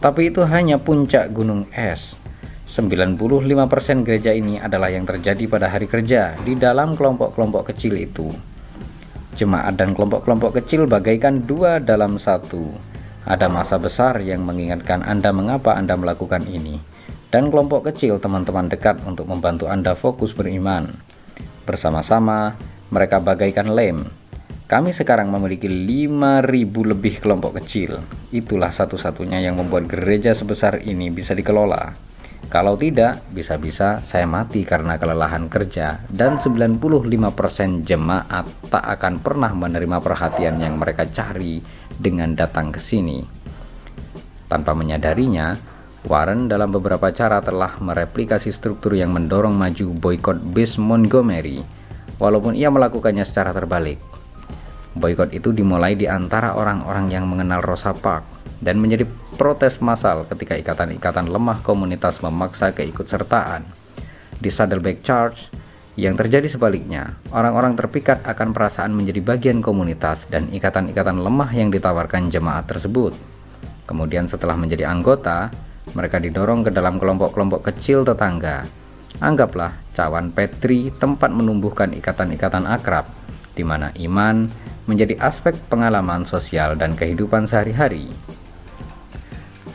Tapi 0.00 0.32
itu 0.32 0.46
hanya 0.46 0.80
puncak 0.80 1.30
gunung 1.34 1.68
es. 1.74 2.16
95% 2.70 4.06
gereja 4.06 4.30
ini 4.30 4.62
adalah 4.62 4.94
yang 4.94 5.02
terjadi 5.02 5.50
pada 5.50 5.66
hari 5.66 5.90
kerja 5.90 6.38
di 6.46 6.54
dalam 6.54 6.94
kelompok-kelompok 6.94 7.74
kecil 7.74 7.98
itu. 7.98 8.30
Jemaat 9.38 9.78
dan 9.78 9.94
kelompok-kelompok 9.94 10.58
kecil 10.62 10.90
bagaikan 10.90 11.46
dua 11.46 11.78
dalam 11.78 12.18
satu. 12.18 12.70
Ada 13.28 13.46
masa 13.46 13.78
besar 13.78 14.18
yang 14.24 14.42
mengingatkan 14.42 15.04
Anda 15.06 15.30
mengapa 15.30 15.76
Anda 15.76 15.94
melakukan 15.94 16.48
ini, 16.50 16.82
dan 17.30 17.52
kelompok 17.52 17.86
kecil 17.92 18.18
teman-teman 18.18 18.66
dekat 18.66 19.06
untuk 19.06 19.30
membantu 19.30 19.70
Anda 19.70 19.94
fokus 19.94 20.34
beriman. 20.34 20.90
Bersama-sama, 21.62 22.58
mereka 22.90 23.22
bagaikan 23.22 23.70
lem. 23.70 24.02
Kami 24.66 24.94
sekarang 24.94 25.30
memiliki 25.30 25.66
5.000 25.66 26.46
lebih 26.94 27.18
kelompok 27.22 27.58
kecil. 27.62 28.02
Itulah 28.30 28.70
satu-satunya 28.70 29.42
yang 29.42 29.58
membuat 29.58 29.86
gereja 29.90 30.30
sebesar 30.34 30.82
ini 30.82 31.10
bisa 31.10 31.34
dikelola. 31.34 32.09
Kalau 32.48 32.74
tidak, 32.74 33.20
bisa-bisa 33.30 34.00
saya 34.00 34.24
mati 34.24 34.64
karena 34.64 34.96
kelelahan 34.96 35.46
kerja 35.46 36.00
dan 36.08 36.40
95% 36.40 37.84
jemaat 37.84 38.48
tak 38.72 38.84
akan 38.98 39.20
pernah 39.20 39.52
menerima 39.52 40.00
perhatian 40.00 40.56
yang 40.58 40.80
mereka 40.80 41.04
cari 41.06 41.60
dengan 41.94 42.32
datang 42.32 42.72
ke 42.72 42.80
sini. 42.80 43.22
Tanpa 44.50 44.74
menyadarinya, 44.74 45.54
Warren 46.08 46.48
dalam 46.48 46.72
beberapa 46.72 47.12
cara 47.12 47.44
telah 47.44 47.76
mereplikasi 47.76 48.48
struktur 48.48 48.96
yang 48.96 49.12
mendorong 49.12 49.52
maju 49.52 49.92
boykot 50.00 50.40
bis 50.56 50.80
Montgomery, 50.80 51.60
walaupun 52.16 52.56
ia 52.56 52.72
melakukannya 52.72 53.22
secara 53.22 53.52
terbalik. 53.52 54.00
Boykot 54.96 55.36
itu 55.36 55.52
dimulai 55.52 55.94
di 55.94 56.08
antara 56.08 56.56
orang-orang 56.56 57.12
yang 57.12 57.28
mengenal 57.28 57.60
Rosa 57.62 57.92
Parks 57.92 58.39
dan 58.60 58.76
menjadi 58.76 59.08
protes 59.40 59.80
massal 59.80 60.28
ketika 60.28 60.56
ikatan-ikatan 60.56 61.26
lemah 61.28 61.64
komunitas 61.64 62.20
memaksa 62.20 62.76
keikutsertaan. 62.76 63.64
Di 64.40 64.48
Saddleback 64.52 65.04
Charge, 65.04 65.48
yang 66.00 66.16
terjadi 66.16 66.48
sebaliknya, 66.48 67.20
orang-orang 67.34 67.76
terpikat 67.76 68.24
akan 68.24 68.56
perasaan 68.56 68.96
menjadi 68.96 69.20
bagian 69.20 69.60
komunitas 69.60 70.24
dan 70.32 70.48
ikatan-ikatan 70.48 71.20
lemah 71.20 71.50
yang 71.52 71.68
ditawarkan 71.68 72.32
jemaat 72.32 72.64
tersebut. 72.64 73.12
Kemudian 73.84 74.24
setelah 74.30 74.54
menjadi 74.56 74.88
anggota, 74.88 75.50
mereka 75.92 76.22
didorong 76.22 76.62
ke 76.62 76.70
dalam 76.70 76.96
kelompok-kelompok 76.96 77.68
kecil 77.68 78.06
tetangga. 78.06 78.64
Anggaplah 79.18 79.74
cawan 79.92 80.30
Petri 80.30 80.94
tempat 80.94 81.34
menumbuhkan 81.34 81.90
ikatan-ikatan 81.92 82.64
akrab, 82.70 83.10
di 83.52 83.66
mana 83.66 83.90
iman 83.98 84.46
menjadi 84.86 85.18
aspek 85.18 85.58
pengalaman 85.66 86.22
sosial 86.24 86.78
dan 86.78 86.94
kehidupan 86.94 87.50
sehari-hari. 87.50 88.08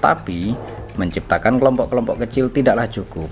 Tapi, 0.06 0.54
menciptakan 1.02 1.58
kelompok-kelompok 1.58 2.30
kecil 2.30 2.54
tidaklah 2.54 2.86
cukup. 2.86 3.26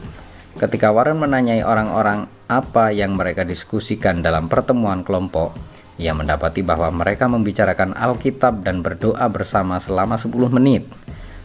Ketika 0.57 0.89
Warren 0.89 1.21
menanyai 1.21 1.61
orang-orang 1.61 2.25
apa 2.49 2.89
yang 2.89 3.13
mereka 3.13 3.45
diskusikan 3.45 4.25
dalam 4.25 4.49
pertemuan 4.49 5.05
kelompok, 5.05 5.53
ia 6.01 6.17
mendapati 6.17 6.65
bahwa 6.65 6.89
mereka 6.89 7.29
membicarakan 7.29 7.93
Alkitab 7.93 8.65
dan 8.65 8.81
berdoa 8.81 9.21
bersama 9.29 9.77
selama 9.77 10.17
10 10.17 10.33
menit, 10.49 10.89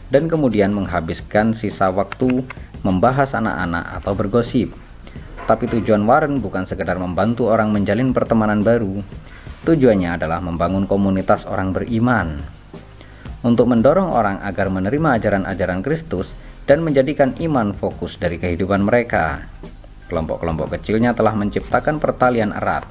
dan 0.09 0.25
kemudian 0.25 0.73
menghabiskan 0.73 1.53
sisa 1.53 1.93
waktu 1.93 2.41
membahas 2.81 3.37
anak-anak 3.37 4.01
atau 4.01 4.17
bergosip. 4.17 4.73
Tapi 5.45 5.69
tujuan 5.77 6.09
Warren 6.09 6.41
bukan 6.41 6.65
sekedar 6.65 6.97
membantu 6.97 7.53
orang 7.53 7.69
menjalin 7.69 8.17
pertemanan 8.17 8.65
baru, 8.65 9.05
tujuannya 9.69 10.17
adalah 10.17 10.41
membangun 10.41 10.89
komunitas 10.89 11.45
orang 11.45 11.69
beriman 11.69 12.58
untuk 13.43 13.71
mendorong 13.71 14.11
orang 14.11 14.43
agar 14.43 14.67
menerima 14.67 15.19
ajaran-ajaran 15.19 15.79
Kristus 15.79 16.35
dan 16.67 16.85
menjadikan 16.85 17.33
iman 17.39 17.73
fokus 17.73 18.19
dari 18.19 18.37
kehidupan 18.37 18.83
mereka. 18.83 19.47
Kelompok-kelompok 20.09 20.77
kecilnya 20.77 21.13
telah 21.13 21.37
menciptakan 21.37 22.01
pertalian 22.01 22.53
erat, 22.53 22.85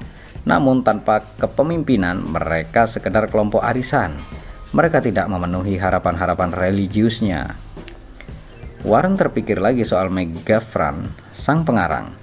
namun 0.47 0.81
tanpa 0.83 1.23
kepemimpinan 1.37 2.23
mereka 2.23 2.87
sekedar 2.87 3.27
kelompok 3.27 3.63
arisan. 3.63 4.19
Mereka 4.71 5.01
tidak 5.01 5.25
memenuhi 5.27 5.81
harapan-harapan 5.81 6.53
religiusnya. 6.53 7.57
Warren 8.85 9.19
terpikir 9.19 9.59
lagi 9.59 9.83
soal 9.83 10.07
Megafran, 10.07 11.11
sang 11.35 11.67
pengarang. 11.67 12.15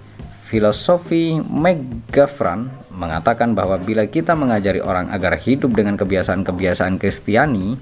Filosofi 0.47 1.37
Megafran 1.43 2.71
mengatakan 2.95 3.53
bahwa 3.53 3.77
bila 3.77 4.09
kita 4.09 4.33
mengajari 4.39 4.81
orang 4.81 5.13
agar 5.13 5.37
hidup 5.37 5.75
dengan 5.77 5.99
kebiasaan-kebiasaan 6.01 6.97
Kristiani, 6.97 7.77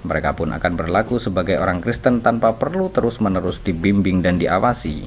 mereka 0.00 0.32
pun 0.32 0.48
akan 0.56 0.72
berlaku 0.80 1.20
sebagai 1.20 1.60
orang 1.60 1.84
Kristen 1.84 2.24
tanpa 2.24 2.56
perlu 2.56 2.88
terus-menerus 2.88 3.60
dibimbing 3.60 4.24
dan 4.24 4.40
diawasi. 4.40 5.04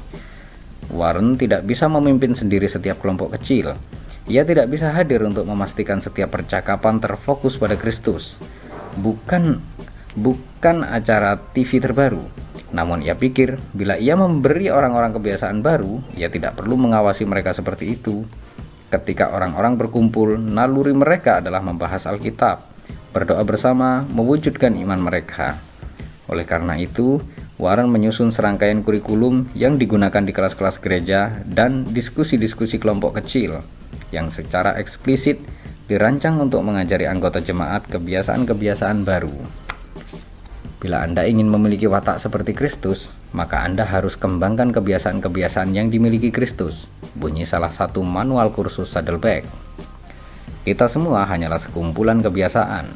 Warren 0.93 1.33
tidak 1.33 1.65
bisa 1.65 1.89
memimpin 1.89 2.37
sendiri 2.37 2.69
setiap 2.69 3.01
kelompok 3.01 3.33
kecil. 3.39 3.73
Ia 4.29 4.45
tidak 4.45 4.69
bisa 4.69 4.93
hadir 4.93 5.25
untuk 5.25 5.49
memastikan 5.49 5.97
setiap 5.97 6.31
percakapan 6.31 7.01
terfokus 7.01 7.57
pada 7.57 7.73
Kristus. 7.73 8.37
Bukan 8.93 9.57
bukan 10.13 10.85
acara 10.85 11.41
TV 11.41 11.81
terbaru. 11.81 12.21
Namun 12.69 13.01
ia 13.01 13.17
pikir 13.17 13.57
bila 13.73 13.97
ia 13.97 14.13
memberi 14.13 14.69
orang-orang 14.69 15.17
kebiasaan 15.17 15.65
baru, 15.65 16.05
ia 16.13 16.29
tidak 16.29 16.61
perlu 16.61 16.77
mengawasi 16.77 17.25
mereka 17.25 17.53
seperti 17.53 17.97
itu. 17.97 18.25
Ketika 18.93 19.33
orang-orang 19.33 19.73
berkumpul, 19.73 20.37
naluri 20.37 20.93
mereka 20.93 21.41
adalah 21.41 21.65
membahas 21.65 22.05
Alkitab 22.05 22.72
berdoa 23.13 23.45
bersama, 23.45 24.03
mewujudkan 24.09 24.73
iman 24.73 24.97
mereka. 24.97 25.61
Oleh 26.27 26.43
karena 26.49 26.73
itu, 26.81 27.21
Warren 27.61 27.93
menyusun 27.93 28.33
serangkaian 28.33 28.81
kurikulum 28.81 29.53
yang 29.53 29.77
digunakan 29.77 30.25
di 30.25 30.33
kelas-kelas 30.33 30.81
gereja 30.81 31.45
dan 31.45 31.85
diskusi-diskusi 31.93 32.81
kelompok 32.81 33.21
kecil 33.21 33.61
yang 34.09 34.33
secara 34.33 34.73
eksplisit 34.81 35.37
dirancang 35.85 36.41
untuk 36.41 36.65
mengajari 36.65 37.05
anggota 37.05 37.37
jemaat 37.37 37.85
kebiasaan-kebiasaan 37.93 39.05
baru. 39.05 39.35
Bila 40.81 41.05
Anda 41.05 41.23
ingin 41.23 41.47
memiliki 41.47 41.87
watak 41.87 42.19
seperti 42.19 42.51
Kristus, 42.51 43.13
maka 43.31 43.63
Anda 43.63 43.87
harus 43.87 44.19
kembangkan 44.19 44.75
kebiasaan-kebiasaan 44.75 45.71
yang 45.71 45.87
dimiliki 45.87 46.27
Kristus. 46.27 46.91
Bunyi 47.15 47.47
salah 47.47 47.71
satu 47.71 48.03
manual 48.03 48.51
kursus 48.51 48.91
Saddleback. 48.91 49.47
Kita 50.63 50.87
semua 50.87 51.27
hanyalah 51.27 51.59
sekumpulan 51.59 52.23
kebiasaan. 52.23 52.87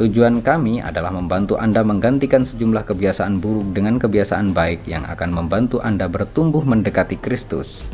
Tujuan 0.00 0.40
kami 0.40 0.80
adalah 0.80 1.12
membantu 1.12 1.60
Anda 1.60 1.84
menggantikan 1.84 2.48
sejumlah 2.48 2.88
kebiasaan 2.88 3.44
buruk 3.44 3.76
dengan 3.76 4.00
kebiasaan 4.00 4.56
baik 4.56 4.88
yang 4.88 5.04
akan 5.04 5.30
membantu 5.36 5.84
Anda 5.84 6.08
bertumbuh 6.08 6.64
mendekati 6.64 7.20
Kristus. 7.20 7.84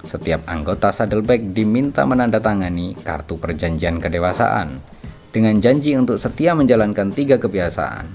Setiap 0.00 0.48
anggota 0.48 0.88
Saddleback 0.96 1.52
diminta 1.52 2.08
menandatangani 2.08 2.96
kartu 3.04 3.36
perjanjian 3.36 4.00
kedewasaan. 4.00 4.80
dengan 5.34 5.58
janji 5.58 5.98
untuk 5.98 6.14
setia 6.14 6.54
menjalankan 6.54 7.10
tiga 7.10 7.42
kebiasaan. 7.42 8.06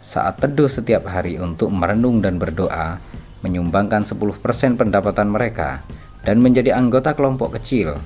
Saat 0.00 0.40
teduh 0.40 0.72
setiap 0.72 1.04
hari 1.04 1.36
untuk 1.36 1.68
merenung 1.68 2.24
dan 2.24 2.40
berdoa, 2.40 2.96
menyumbangkan 3.44 4.08
10% 4.08 4.80
pendapatan 4.80 5.28
mereka, 5.28 5.84
dan 6.24 6.40
menjadi 6.40 6.72
anggota 6.72 7.12
kelompok 7.12 7.60
kecil. 7.60 8.00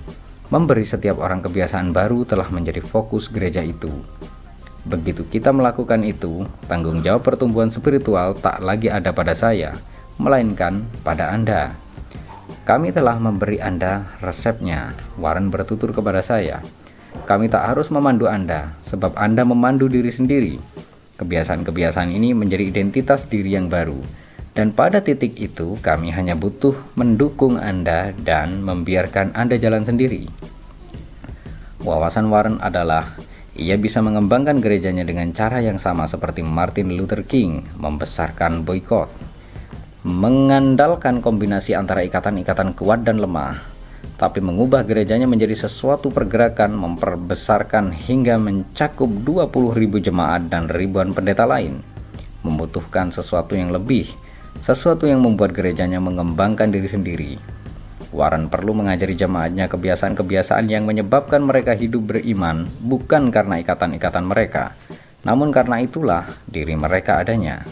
Memberi 0.47 0.87
setiap 0.87 1.19
orang 1.19 1.43
kebiasaan 1.43 1.91
baru 1.91 2.23
telah 2.23 2.47
menjadi 2.55 2.79
fokus 2.79 3.27
gereja 3.27 3.67
itu. 3.67 3.91
Begitu 4.87 5.27
kita 5.27 5.51
melakukan 5.51 6.07
itu, 6.07 6.47
tanggung 6.71 7.03
jawab 7.03 7.27
pertumbuhan 7.27 7.67
spiritual 7.67 8.39
tak 8.39 8.63
lagi 8.63 8.87
ada 8.87 9.11
pada 9.11 9.35
saya, 9.35 9.75
melainkan 10.23 10.87
pada 11.03 11.35
Anda. 11.35 11.75
Kami 12.63 12.95
telah 12.95 13.19
memberi 13.19 13.59
Anda 13.59 14.07
resepnya. 14.23 14.95
Warren 15.19 15.51
bertutur 15.51 15.91
kepada 15.91 16.23
saya. 16.23 16.63
Kami 17.27 17.51
tak 17.51 17.67
harus 17.67 17.91
memandu 17.91 18.31
Anda, 18.31 18.79
sebab 18.87 19.19
Anda 19.19 19.43
memandu 19.43 19.91
diri 19.91 20.15
sendiri. 20.15 20.63
Kebiasaan-kebiasaan 21.19 22.15
ini 22.15 22.39
menjadi 22.39 22.71
identitas 22.71 23.27
diri 23.27 23.59
yang 23.59 23.67
baru. 23.67 23.99
Dan 24.57 24.73
pada 24.73 25.05
titik 25.05 25.37
itu, 25.37 25.77
kami 25.85 26.09
hanya 26.17 26.33
butuh 26.33 26.73
mendukung 26.97 27.61
Anda 27.61 28.17
dan 28.17 28.65
membiarkan 28.65 29.37
Anda 29.37 29.61
jalan 29.61 29.85
sendiri. 29.85 30.33
Wawasan 31.85 32.33
Warren 32.33 32.57
adalah 32.65 33.21
ia 33.53 33.77
bisa 33.77 34.01
mengembangkan 34.01 34.65
gerejanya 34.65 35.05
dengan 35.05 35.37
cara 35.37 35.61
yang 35.61 35.77
sama 35.77 36.09
seperti 36.09 36.41
Martin 36.41 36.97
Luther 36.97 37.29
King 37.29 37.69
membesarkan 37.77 38.65
boykot, 38.65 39.13
mengandalkan 40.09 41.21
kombinasi 41.21 41.77
antara 41.77 42.01
ikatan-ikatan 42.09 42.73
kuat 42.73 43.05
dan 43.05 43.21
lemah, 43.21 43.61
tapi 44.17 44.41
mengubah 44.41 44.89
gerejanya 44.89 45.29
menjadi 45.29 45.69
sesuatu 45.69 46.09
pergerakan 46.09 46.73
memperbesarkan 46.73 47.93
hingga 47.93 48.41
mencakup 48.41 49.13
20.000 49.21 50.01
jemaat 50.01 50.49
dan 50.49 50.73
ribuan 50.73 51.13
pendeta 51.13 51.45
lain 51.45 51.85
membutuhkan 52.41 53.11
sesuatu 53.11 53.53
yang 53.59 53.75
lebih 53.75 54.15
sesuatu 54.61 55.05
yang 55.09 55.25
membuat 55.25 55.57
gerejanya 55.57 55.99
mengembangkan 55.99 56.73
diri 56.73 56.89
sendiri. 56.89 57.33
Warren 58.15 58.49
perlu 58.49 58.73
mengajari 58.73 59.13
jemaatnya 59.13 59.69
kebiasaan-kebiasaan 59.69 60.71
yang 60.73 60.89
menyebabkan 60.89 61.45
mereka 61.45 61.77
hidup 61.77 62.17
beriman 62.17 62.71
bukan 62.81 63.29
karena 63.29 63.61
ikatan-ikatan 63.61 64.25
mereka. 64.25 64.73
Namun 65.27 65.51
karena 65.51 65.83
itulah 65.83 66.25
diri 66.47 66.79
mereka 66.79 67.19
adanya. 67.21 67.67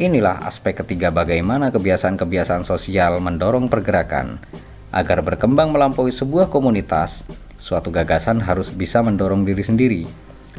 Inilah 0.00 0.48
aspek 0.48 0.80
ketiga 0.80 1.12
bagaimana 1.12 1.68
kebiasaan-kebiasaan 1.68 2.64
sosial 2.64 3.20
mendorong 3.20 3.68
pergerakan. 3.68 4.40
Agar 4.88 5.20
berkembang 5.20 5.72
melampaui 5.72 6.12
sebuah 6.12 6.48
komunitas, 6.48 7.24
suatu 7.60 7.92
gagasan 7.92 8.40
harus 8.40 8.72
bisa 8.72 9.04
mendorong 9.04 9.44
diri 9.44 9.64
sendiri, 9.64 10.04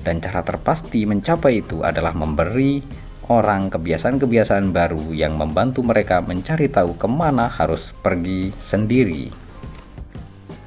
dan 0.02 0.22
cara 0.22 0.42
terpasti 0.46 1.06
mencapai 1.06 1.62
itu 1.66 1.82
adalah 1.82 2.14
memberi 2.14 2.82
orang 3.32 3.72
kebiasaan-kebiasaan 3.72 4.76
baru 4.76 5.14
yang 5.16 5.40
membantu 5.40 5.86
mereka 5.86 6.20
mencari 6.20 6.68
tahu 6.68 6.98
ke 7.00 7.08
mana 7.08 7.48
harus 7.48 7.96
pergi 8.04 8.52
sendiri. 8.60 9.32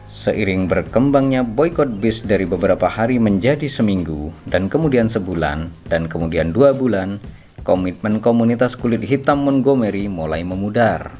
Seiring 0.06 0.64
berkembangnya 0.64 1.44
boykot 1.44 2.00
bis 2.00 2.25
dari 2.25 2.48
beberapa 2.48 2.88
hari 2.88 3.20
menjadi 3.20 3.68
seminggu, 3.68 4.32
dan 4.48 4.66
kemudian 4.72 5.12
sebulan, 5.12 5.68
dan 5.86 6.08
kemudian 6.08 6.50
dua 6.56 6.72
bulan, 6.72 7.20
komitmen 7.62 8.25
komunitas 8.25 8.75
kulit 8.75 9.04
hitam 9.04 9.44
Montgomery 9.44 10.08
mulai 10.08 10.40
memudar. 10.40 11.12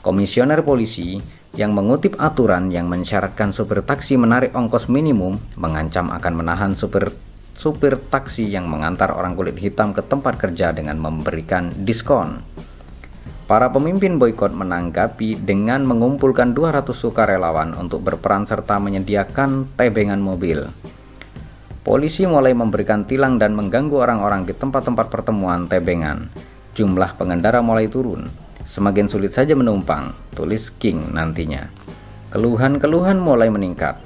Komisioner 0.00 0.64
polisi 0.64 1.20
yang 1.58 1.74
mengutip 1.74 2.14
aturan 2.16 2.70
yang 2.70 2.86
mensyaratkan 2.86 3.50
supir 3.50 3.82
taksi 3.82 4.14
menarik 4.14 4.54
ongkos 4.54 4.86
minimum 4.86 5.36
mengancam 5.58 6.08
akan 6.14 6.32
menahan 6.38 6.72
supir 6.72 7.10
supir 7.58 7.98
taksi 7.98 8.46
yang 8.46 8.70
mengantar 8.70 9.10
orang 9.10 9.34
kulit 9.34 9.58
hitam 9.58 9.90
ke 9.90 9.98
tempat 10.06 10.38
kerja 10.38 10.70
dengan 10.70 10.94
memberikan 11.02 11.74
diskon. 11.82 12.38
Para 13.50 13.66
pemimpin 13.74 14.22
boykot 14.22 14.54
menanggapi 14.54 15.42
dengan 15.42 15.82
mengumpulkan 15.82 16.54
200 16.54 16.94
sukarelawan 16.94 17.74
untuk 17.74 18.06
berperan 18.06 18.46
serta 18.46 18.78
menyediakan 18.78 19.74
tebengan 19.74 20.22
mobil. 20.22 20.70
Polisi 21.82 22.22
mulai 22.30 22.54
memberikan 22.54 23.02
tilang 23.02 23.42
dan 23.42 23.58
mengganggu 23.58 24.06
orang-orang 24.06 24.46
di 24.46 24.54
tempat-tempat 24.54 25.10
pertemuan 25.10 25.66
tebengan. 25.66 26.30
Jumlah 26.78 27.18
pengendara 27.18 27.58
mulai 27.58 27.90
turun 27.90 28.30
semakin 28.68 29.08
sulit 29.08 29.32
saja 29.32 29.56
menumpang, 29.56 30.12
tulis 30.36 30.68
King 30.76 31.16
nantinya. 31.16 31.72
Keluhan-keluhan 32.28 33.16
mulai 33.16 33.48
meningkat. 33.48 33.96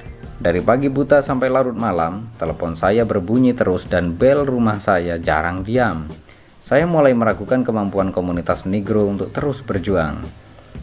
Dari 0.42 0.58
pagi 0.58 0.90
buta 0.90 1.22
sampai 1.22 1.46
larut 1.46 1.78
malam, 1.78 2.26
telepon 2.34 2.74
saya 2.74 3.06
berbunyi 3.06 3.54
terus 3.54 3.86
dan 3.86 4.18
bel 4.18 4.42
rumah 4.42 4.82
saya 4.82 5.14
jarang 5.14 5.62
diam. 5.62 6.10
Saya 6.58 6.82
mulai 6.82 7.14
meragukan 7.14 7.62
kemampuan 7.62 8.10
komunitas 8.10 8.66
Negro 8.66 9.06
untuk 9.06 9.30
terus 9.30 9.62
berjuang. 9.62 10.18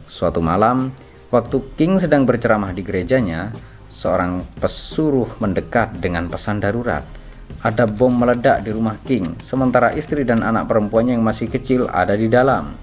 Suatu 0.08 0.40
malam, 0.40 0.96
waktu 1.28 1.60
King 1.76 2.00
sedang 2.00 2.24
berceramah 2.24 2.72
di 2.72 2.88
gerejanya, 2.88 3.52
seorang 3.92 4.48
pesuruh 4.64 5.28
mendekat 5.44 5.92
dengan 6.00 6.32
pesan 6.32 6.64
darurat. 6.64 7.04
Ada 7.60 7.84
bom 7.84 8.16
meledak 8.16 8.64
di 8.64 8.72
rumah 8.72 8.96
King, 9.04 9.44
sementara 9.44 9.92
istri 9.92 10.24
dan 10.24 10.40
anak 10.40 10.72
perempuannya 10.72 11.20
yang 11.20 11.26
masih 11.28 11.52
kecil 11.52 11.92
ada 11.92 12.16
di 12.16 12.32
dalam. 12.32 12.80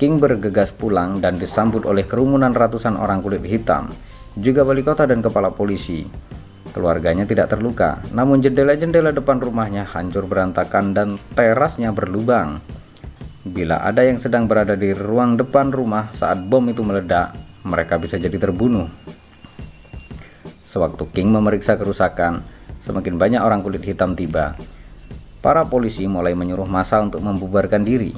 King 0.00 0.16
bergegas 0.16 0.72
pulang 0.72 1.20
dan 1.20 1.36
disambut 1.36 1.84
oleh 1.84 2.08
kerumunan 2.08 2.56
ratusan 2.56 2.96
orang 2.96 3.20
kulit 3.20 3.44
hitam, 3.44 3.92
juga 4.36 4.62
wali 4.62 4.84
kota 4.84 5.08
dan 5.08 5.24
kepala 5.24 5.52
polisi. 5.52 6.04
Keluarganya 6.76 7.24
tidak 7.24 7.48
terluka, 7.48 8.04
namun 8.12 8.44
jendela-jendela 8.44 9.08
depan 9.08 9.40
rumahnya 9.40 9.88
hancur 9.88 10.28
berantakan 10.28 10.92
dan 10.92 11.08
terasnya 11.32 11.88
berlubang. 11.88 12.60
Bila 13.48 13.80
ada 13.80 14.04
yang 14.04 14.20
sedang 14.20 14.44
berada 14.44 14.76
di 14.76 14.92
ruang 14.92 15.40
depan 15.40 15.72
rumah 15.72 16.12
saat 16.12 16.36
bom 16.44 16.60
itu 16.68 16.84
meledak, 16.84 17.32
mereka 17.64 17.96
bisa 17.96 18.20
jadi 18.20 18.36
terbunuh. 18.36 18.92
Sewaktu 20.66 21.08
King 21.16 21.32
memeriksa 21.32 21.80
kerusakan, 21.80 22.44
semakin 22.82 23.16
banyak 23.16 23.40
orang 23.40 23.64
kulit 23.64 23.80
hitam 23.80 24.12
tiba. 24.12 24.58
Para 25.40 25.64
polisi 25.64 26.04
mulai 26.10 26.34
menyuruh 26.34 26.66
masa 26.66 27.00
untuk 27.00 27.22
membubarkan 27.22 27.86
diri. 27.86 28.12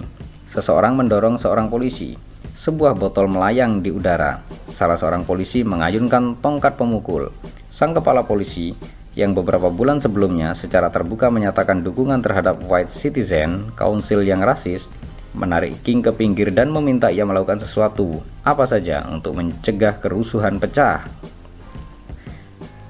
Seseorang 0.48 0.96
mendorong 0.96 1.36
seorang 1.36 1.68
polisi. 1.68 2.16
Sebuah 2.58 2.98
botol 2.98 3.30
melayang 3.30 3.86
di 3.86 3.94
udara. 3.94 4.42
Salah 4.66 4.98
seorang 4.98 5.22
polisi 5.22 5.62
mengayunkan 5.62 6.42
tongkat 6.42 6.74
pemukul. 6.74 7.30
Sang 7.70 7.94
kepala 7.94 8.26
polisi 8.26 8.74
yang 9.14 9.30
beberapa 9.30 9.70
bulan 9.70 10.02
sebelumnya 10.02 10.58
secara 10.58 10.90
terbuka 10.90 11.30
menyatakan 11.30 11.86
dukungan 11.86 12.18
terhadap 12.18 12.58
White 12.66 12.90
Citizen 12.90 13.70
Council 13.78 14.26
yang 14.26 14.42
rasis, 14.42 14.90
menarik 15.38 15.86
King 15.86 16.02
ke 16.02 16.10
pinggir 16.10 16.50
dan 16.50 16.74
meminta 16.74 17.14
ia 17.14 17.22
melakukan 17.22 17.62
sesuatu, 17.62 18.26
apa 18.42 18.66
saja 18.66 19.06
untuk 19.06 19.38
mencegah 19.38 20.02
kerusuhan 20.02 20.58
pecah. 20.58 21.06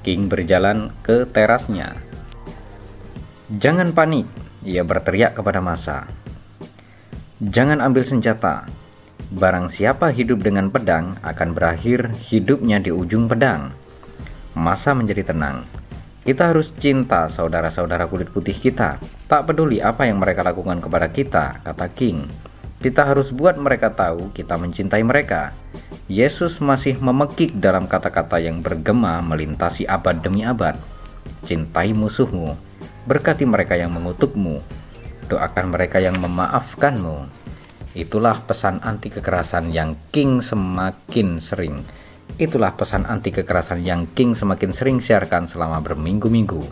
King 0.01 0.33
berjalan 0.33 0.97
ke 1.05 1.29
terasnya. 1.29 1.93
Jangan 3.53 3.93
panik, 3.93 4.25
ia 4.65 4.81
berteriak 4.81 5.37
kepada 5.37 5.61
masa. 5.61 6.09
Jangan 7.45 7.85
ambil 7.85 8.09
senjata. 8.09 8.78
Barang 9.29 9.69
siapa 9.69 10.09
hidup 10.09 10.41
dengan 10.41 10.73
pedang 10.73 11.13
akan 11.21 11.53
berakhir 11.53 12.17
hidupnya 12.33 12.81
di 12.81 12.89
ujung 12.89 13.29
pedang. 13.29 13.77
Masa 14.57 14.97
menjadi 14.97 15.37
tenang. 15.37 15.69
Kita 16.25 16.49
harus 16.49 16.73
cinta 16.81 17.29
saudara-saudara 17.29 18.09
kulit 18.09 18.33
putih 18.33 18.57
kita. 18.57 18.97
Tak 19.29 19.45
peduli 19.45 19.85
apa 19.85 20.09
yang 20.09 20.17
mereka 20.17 20.41
lakukan 20.41 20.81
kepada 20.81 21.13
kita, 21.13 21.61
kata 21.61 21.87
King. 21.93 22.25
Kita 22.81 23.05
harus 23.05 23.29
buat 23.29 23.61
mereka 23.61 23.93
tahu 23.93 24.33
kita 24.33 24.57
mencintai 24.57 25.05
mereka. 25.05 25.53
Yesus 26.09 26.57
masih 26.65 26.97
memekik 26.97 27.53
dalam 27.61 27.85
kata-kata 27.85 28.41
yang 28.41 28.65
bergema 28.65 29.21
melintasi 29.21 29.85
abad 29.85 30.25
demi 30.25 30.41
abad. 30.41 30.81
Cintai 31.45 31.93
musuhmu, 31.93 32.57
berkati 33.05 33.45
mereka 33.45 33.77
yang 33.77 33.93
mengutukmu, 33.93 34.65
doakan 35.29 35.69
mereka 35.69 36.01
yang 36.01 36.17
memaafkanmu. 36.17 37.38
Itulah 37.99 38.47
pesan 38.47 38.79
anti 38.87 39.11
kekerasan 39.11 39.75
yang 39.75 39.99
King 40.15 40.39
semakin 40.39 41.43
sering. 41.43 41.83
Itulah 42.39 42.79
pesan 42.79 43.11
anti 43.11 43.35
kekerasan 43.35 43.83
yang 43.83 44.07
King 44.15 44.39
semakin 44.39 44.71
sering 44.71 45.03
siarkan 45.03 45.51
selama 45.51 45.83
berminggu-minggu. 45.83 46.63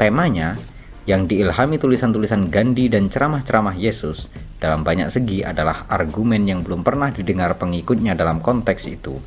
Temanya 0.00 0.56
yang 1.04 1.28
diilhami 1.28 1.76
tulisan-tulisan 1.76 2.48
Gandhi 2.48 2.88
dan 2.88 3.12
ceramah-ceramah 3.12 3.76
Yesus 3.76 4.32
dalam 4.56 4.80
banyak 4.80 5.12
segi 5.12 5.44
adalah 5.44 5.84
argumen 5.92 6.48
yang 6.48 6.64
belum 6.64 6.80
pernah 6.80 7.12
didengar 7.12 7.60
pengikutnya 7.60 8.16
dalam 8.16 8.40
konteks 8.40 8.88
itu. 8.88 9.20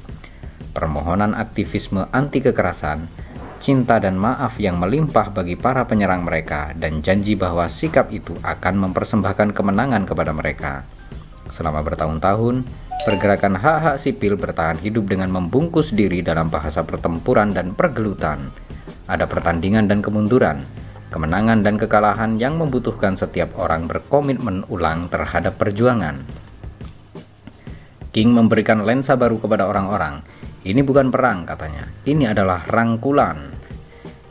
Permohonan 0.74 1.38
aktivisme 1.38 2.10
anti 2.10 2.42
kekerasan 2.42 3.30
cinta 3.60 4.00
dan 4.00 4.16
maaf 4.16 4.58
yang 4.58 4.80
melimpah 4.80 5.36
bagi 5.36 5.60
para 5.60 5.84
penyerang 5.84 6.24
mereka, 6.24 6.72
dan 6.80 7.04
janji 7.04 7.36
bahwa 7.36 7.68
sikap 7.68 8.08
itu 8.10 8.32
akan 8.40 8.88
mempersembahkan 8.88 9.52
kemenangan 9.52 10.08
kepada 10.08 10.32
mereka. 10.32 10.88
Selama 11.50 11.82
bertahun-tahun, 11.82 12.66
pergerakan 13.04 13.58
hak-hak 13.58 13.98
sipil 13.98 14.38
bertahan 14.38 14.78
hidup 14.80 15.10
dengan 15.10 15.34
membungkus 15.34 15.92
diri 15.92 16.22
dalam 16.22 16.48
bahasa 16.48 16.86
pertempuran 16.86 17.52
dan 17.54 17.74
pergelutan. 17.74 18.54
ada 19.10 19.26
pertandingan 19.26 19.90
dan 19.90 20.06
kemunduran, 20.06 20.62
kemenangan 21.10 21.66
dan 21.66 21.82
kekalahan 21.82 22.38
yang 22.38 22.62
membutuhkan 22.62 23.18
setiap 23.18 23.58
orang 23.58 23.90
berkomitmen 23.90 24.70
ulang 24.70 25.10
terhadap 25.10 25.58
perjuangan. 25.58 26.22
King 28.14 28.34
memberikan 28.34 28.86
lensa 28.86 29.18
baru 29.18 29.42
kepada 29.42 29.66
orang-orang. 29.66 30.22
Ini 30.62 30.82
bukan 30.86 31.10
perang, 31.10 31.46
katanya. 31.46 31.90
Ini 32.06 32.34
adalah 32.34 32.66
rangkulan. 32.70 33.54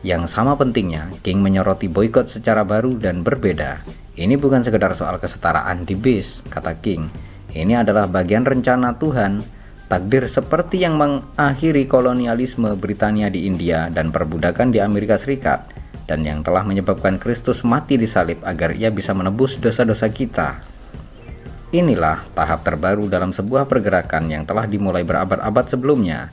Yang 0.07 0.31
sama 0.31 0.55
pentingnya, 0.55 1.11
King 1.27 1.43
menyoroti 1.43 1.91
boykot 1.91 2.31
secara 2.31 2.63
baru 2.63 2.95
dan 2.99 3.27
berbeda. 3.27 3.83
Ini 4.19 4.35
bukan 4.35 4.67
sekedar 4.67 4.99
soal 4.99 5.23
kesetaraan 5.23 5.87
di 5.87 5.95
bis, 5.95 6.43
kata 6.51 6.75
King. 6.83 7.07
Ini 7.55 7.87
adalah 7.87 8.11
bagian 8.11 8.43
rencana 8.43 8.99
Tuhan 8.99 9.47
Takdir 9.89 10.29
seperti 10.29 10.85
yang 10.85 11.01
mengakhiri 11.01 11.89
kolonialisme 11.89 12.77
Britania 12.77 13.33
di 13.33 13.49
India 13.49 13.89
dan 13.89 14.13
perbudakan 14.13 14.69
di 14.69 14.85
Amerika 14.85 15.17
Serikat, 15.17 15.71
dan 16.05 16.27
yang 16.29 16.45
telah 16.45 16.61
menyebabkan 16.61 17.17
Kristus 17.17 17.65
mati 17.65 17.97
di 17.97 18.05
salib 18.05 18.45
agar 18.45 18.77
ia 18.77 18.93
bisa 18.93 19.17
menebus 19.17 19.57
dosa-dosa 19.57 20.13
kita. 20.13 20.61
Inilah 21.73 22.21
tahap 22.37 22.69
terbaru 22.69 23.09
dalam 23.09 23.33
sebuah 23.33 23.65
pergerakan 23.65 24.29
yang 24.29 24.45
telah 24.45 24.69
dimulai 24.69 25.09
berabad-abad 25.09 25.73
sebelumnya, 25.73 26.29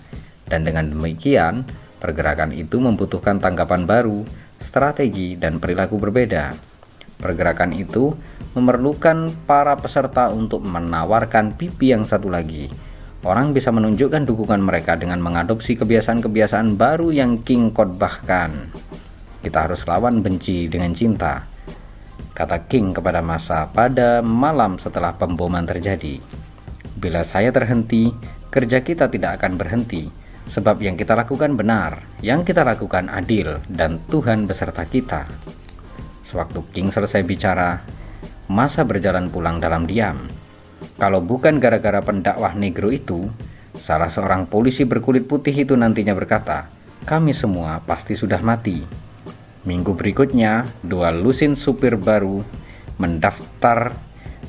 dan 0.52 0.68
dengan 0.68 0.92
demikian, 0.92 1.64
pergerakan 2.04 2.52
itu 2.52 2.76
membutuhkan 2.82 3.40
tanggapan 3.40 3.88
baru, 3.88 4.28
strategi, 4.60 5.40
dan 5.40 5.64
perilaku 5.64 5.96
berbeda. 5.96 6.75
Pergerakan 7.20 7.72
itu 7.76 8.16
memerlukan 8.54 9.32
para 9.48 9.76
peserta 9.80 10.30
untuk 10.32 10.62
menawarkan 10.64 11.56
pipi 11.56 11.96
yang 11.96 12.04
satu 12.04 12.28
lagi, 12.28 12.68
Orang 13.26 13.58
bisa 13.58 13.74
menunjukkan 13.74 14.22
dukungan 14.22 14.62
mereka 14.62 14.94
dengan 14.94 15.18
mengadopsi 15.18 15.74
kebiasaan-kebiasaan 15.82 16.78
baru 16.78 17.10
yang 17.10 17.42
King 17.42 17.74
khotbahkan. 17.74 18.70
Kita 19.42 19.66
harus 19.66 19.82
lawan 19.90 20.22
benci 20.22 20.70
dengan 20.70 20.94
cinta. 20.94 21.42
Kata 22.38 22.70
King 22.70 22.94
kepada 22.94 23.26
masa 23.26 23.66
pada 23.74 24.22
malam 24.22 24.78
setelah 24.78 25.18
pemboman 25.18 25.66
terjadi. 25.66 26.22
Bila 27.02 27.26
saya 27.26 27.50
terhenti, 27.50 28.14
kerja 28.54 28.86
kita 28.86 29.10
tidak 29.10 29.42
akan 29.42 29.58
berhenti, 29.58 30.06
sebab 30.46 30.86
yang 30.86 30.94
kita 30.94 31.18
lakukan 31.18 31.58
benar, 31.58 32.06
yang 32.22 32.46
kita 32.46 32.62
lakukan 32.62 33.10
adil, 33.10 33.58
dan 33.66 34.06
Tuhan 34.06 34.46
beserta 34.46 34.86
kita. 34.86 35.26
Sewaktu 36.26 36.66
King 36.74 36.90
selesai 36.90 37.22
bicara, 37.22 37.86
masa 38.50 38.82
berjalan 38.82 39.30
pulang 39.30 39.62
dalam 39.62 39.86
diam 39.86 40.26
kalau 40.96 41.20
bukan 41.20 41.60
gara-gara 41.60 42.00
pendakwah 42.00 42.56
negro 42.56 42.88
itu, 42.88 43.28
salah 43.76 44.08
seorang 44.08 44.48
polisi 44.48 44.88
berkulit 44.88 45.28
putih 45.28 45.52
itu 45.52 45.76
nantinya 45.76 46.16
berkata, 46.16 46.72
kami 47.04 47.36
semua 47.36 47.84
pasti 47.84 48.16
sudah 48.16 48.40
mati. 48.40 48.80
Minggu 49.68 49.92
berikutnya, 49.92 50.64
dua 50.80 51.12
lusin 51.12 51.60
supir 51.60 52.00
baru 52.00 52.40
mendaftar 52.96 53.92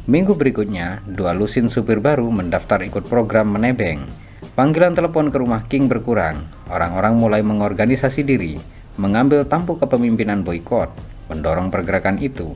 Minggu 0.06 0.38
berikutnya, 0.38 1.02
dua 1.02 1.34
lusin 1.34 1.66
supir 1.66 1.98
baru 1.98 2.30
mendaftar 2.30 2.78
ikut 2.86 3.10
program 3.10 3.58
menebeng. 3.58 4.06
Panggilan 4.54 4.94
telepon 4.94 5.34
ke 5.34 5.42
rumah 5.42 5.66
King 5.66 5.90
berkurang. 5.90 6.46
Orang-orang 6.70 7.18
mulai 7.18 7.42
mengorganisasi 7.42 8.22
diri, 8.22 8.54
mengambil 9.02 9.42
tampuk 9.42 9.82
kepemimpinan 9.82 10.46
boykot, 10.46 10.94
mendorong 11.28 11.70
pergerakan 11.70 12.18
itu, 12.18 12.54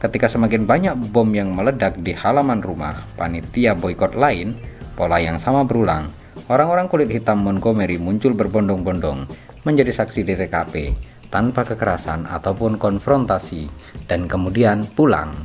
Ketika 0.00 0.32
semakin 0.32 0.64
banyak 0.64 0.96
bom 1.12 1.28
yang 1.28 1.52
meledak 1.52 2.00
di 2.00 2.16
halaman 2.16 2.64
rumah 2.64 3.04
panitia 3.20 3.76
boykot 3.76 4.16
lain, 4.16 4.56
pola 4.96 5.20
yang 5.20 5.36
sama 5.36 5.60
berulang. 5.68 6.08
Orang-orang 6.48 6.88
kulit 6.88 7.12
hitam 7.12 7.44
Montgomery 7.44 8.00
muncul 8.00 8.32
berbondong-bondong 8.32 9.28
menjadi 9.68 9.92
saksi 9.92 10.24
di 10.24 10.32
TKP 10.40 10.96
tanpa 11.28 11.68
kekerasan 11.68 12.24
ataupun 12.24 12.80
konfrontasi 12.80 13.68
dan 14.08 14.24
kemudian 14.24 14.88
pulang. 14.88 15.36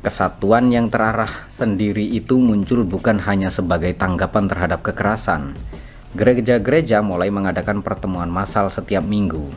Kesatuan 0.00 0.72
yang 0.72 0.88
terarah 0.88 1.52
sendiri 1.52 2.16
itu 2.16 2.40
muncul 2.40 2.88
bukan 2.88 3.20
hanya 3.28 3.52
sebagai 3.52 3.92
tanggapan 3.92 4.48
terhadap 4.48 4.80
kekerasan. 4.80 5.52
Gereja-gereja 6.16 7.04
mulai 7.04 7.28
mengadakan 7.28 7.84
pertemuan 7.84 8.32
massal 8.32 8.72
setiap 8.72 9.04
minggu, 9.04 9.52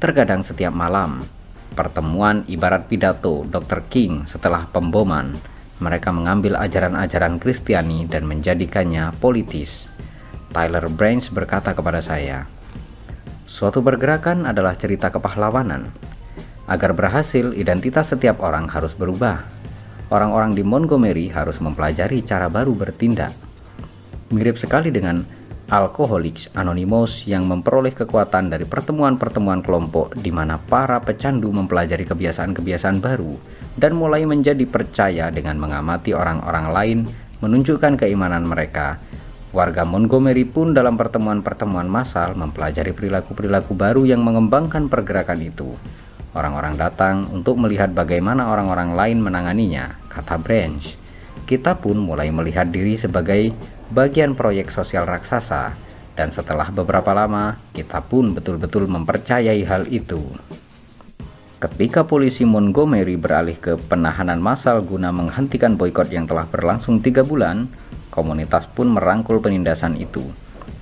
terkadang 0.00 0.40
setiap 0.40 0.72
malam, 0.72 1.28
pertemuan 1.76 2.42
ibarat 2.48 2.88
pidato 2.88 3.44
Dr. 3.44 3.84
King 3.92 4.24
setelah 4.24 4.64
pemboman, 4.72 5.36
mereka 5.76 6.08
mengambil 6.08 6.56
ajaran-ajaran 6.56 7.36
Kristiani 7.36 8.08
dan 8.08 8.24
menjadikannya 8.24 9.12
politis. 9.20 9.92
Tyler 10.50 10.88
Branch 10.88 11.22
berkata 11.30 11.76
kepada 11.76 12.00
saya, 12.00 12.48
Suatu 13.44 13.84
pergerakan 13.84 14.48
adalah 14.48 14.74
cerita 14.74 15.12
kepahlawanan. 15.12 15.92
Agar 16.64 16.96
berhasil, 16.96 17.52
identitas 17.52 18.08
setiap 18.08 18.40
orang 18.40 18.72
harus 18.72 18.96
berubah. 18.96 19.42
Orang-orang 20.08 20.56
di 20.56 20.62
Montgomery 20.64 21.28
harus 21.30 21.60
mempelajari 21.60 22.24
cara 22.24 22.48
baru 22.48 22.72
bertindak. 22.72 23.34
Mirip 24.30 24.54
sekali 24.54 24.94
dengan 24.94 25.22
Alcoholics 25.70 26.50
Anonymous 26.58 27.30
yang 27.30 27.46
memperoleh 27.46 27.94
kekuatan 27.94 28.50
dari 28.50 28.66
pertemuan-pertemuan 28.66 29.62
kelompok 29.62 30.18
di 30.18 30.34
mana 30.34 30.58
para 30.58 30.98
pecandu 30.98 31.46
mempelajari 31.54 32.02
kebiasaan-kebiasaan 32.10 32.98
baru 32.98 33.38
dan 33.78 33.94
mulai 33.94 34.26
menjadi 34.26 34.66
percaya 34.66 35.30
dengan 35.30 35.62
mengamati 35.62 36.10
orang-orang 36.10 36.66
lain 36.74 36.98
menunjukkan 37.38 38.02
keimanan 38.02 38.50
mereka. 38.50 38.98
Warga 39.54 39.86
Montgomery 39.86 40.42
pun 40.42 40.74
dalam 40.74 40.98
pertemuan-pertemuan 40.98 41.86
massal 41.86 42.34
mempelajari 42.34 42.90
perilaku-perilaku 42.90 43.70
baru 43.78 44.02
yang 44.10 44.26
mengembangkan 44.26 44.90
pergerakan 44.90 45.38
itu. 45.38 45.78
Orang-orang 46.34 46.78
datang 46.78 47.30
untuk 47.30 47.58
melihat 47.62 47.94
bagaimana 47.94 48.50
orang-orang 48.50 48.98
lain 48.98 49.22
menanganinya, 49.22 50.02
kata 50.10 50.34
Branch. 50.38 50.99
Kita 51.50 51.74
pun 51.82 51.98
mulai 51.98 52.30
melihat 52.30 52.70
diri 52.70 52.94
sebagai 52.94 53.50
bagian 53.90 54.38
proyek 54.38 54.70
sosial 54.70 55.02
raksasa, 55.02 55.74
dan 56.14 56.30
setelah 56.30 56.70
beberapa 56.70 57.10
lama, 57.10 57.58
kita 57.74 58.06
pun 58.06 58.30
betul-betul 58.30 58.86
mempercayai 58.86 59.66
hal 59.66 59.90
itu. 59.90 60.22
Ketika 61.58 62.06
polisi 62.06 62.46
Montgomery 62.46 63.18
beralih 63.18 63.58
ke 63.58 63.74
penahanan 63.74 64.38
massal 64.38 64.78
guna 64.86 65.10
menghentikan 65.10 65.74
boykot 65.74 66.14
yang 66.14 66.30
telah 66.30 66.46
berlangsung 66.46 67.02
tiga 67.02 67.26
bulan, 67.26 67.66
komunitas 68.14 68.70
pun 68.70 68.86
merangkul 68.86 69.42
penindasan 69.42 69.98
itu. 69.98 70.22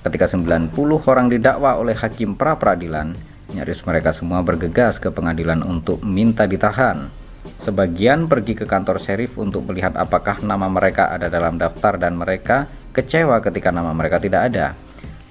Ketika 0.05 0.29
90 0.29 0.69
orang 1.09 1.33
didakwa 1.33 1.81
oleh 1.81 1.97
hakim 1.97 2.37
pra-peradilan, 2.37 3.17
nyaris 3.57 3.81
mereka 3.89 4.13
semua 4.13 4.45
bergegas 4.45 5.01
ke 5.01 5.09
pengadilan 5.09 5.65
untuk 5.65 5.99
minta 6.05 6.45
ditahan. 6.45 7.18
Sebagian 7.59 8.27
pergi 8.27 8.55
ke 8.55 8.63
kantor 8.67 8.99
sheriff 8.99 9.35
untuk 9.39 9.67
melihat 9.67 9.95
apakah 9.95 10.39
nama 10.43 10.67
mereka 10.67 11.11
ada 11.11 11.27
dalam 11.27 11.55
daftar 11.59 11.95
dan 11.99 12.15
mereka 12.15 12.67
kecewa 12.91 13.39
ketika 13.43 13.71
nama 13.71 13.91
mereka 13.91 14.19
tidak 14.19 14.51
ada. 14.51 14.75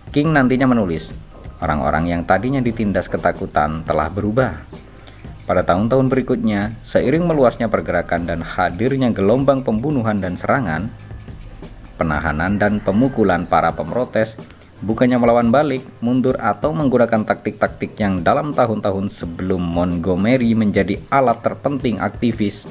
King 0.09 0.33
nantinya 0.33 0.69
menulis, 0.69 1.13
orang-orang 1.61 2.09
yang 2.09 2.23
tadinya 2.25 2.65
ditindas 2.65 3.09
ketakutan 3.13 3.85
telah 3.85 4.09
berubah. 4.09 4.65
Pada 5.49 5.65
tahun-tahun 5.65 6.13
berikutnya, 6.13 6.77
seiring 6.85 7.25
meluasnya 7.25 7.73
pergerakan 7.73 8.29
dan 8.29 8.41
hadirnya 8.45 9.09
gelombang 9.13 9.65
pembunuhan 9.65 10.21
dan 10.21 10.37
serangan, 10.37 10.93
penahanan 11.97 12.61
dan 12.61 12.85
pemukulan 12.85 13.49
para 13.49 13.73
pemrotes 13.73 14.37
bukannya 14.83 15.19
melawan 15.19 15.51
balik, 15.51 15.83
mundur 15.99 16.39
atau 16.39 16.71
menggunakan 16.71 17.27
taktik-taktik 17.27 17.99
yang 17.99 18.23
dalam 18.23 18.55
tahun-tahun 18.55 19.11
sebelum 19.11 19.59
Montgomery 19.59 20.55
menjadi 20.55 21.03
alat 21.11 21.43
terpenting 21.43 21.99
aktivis, 21.99 22.69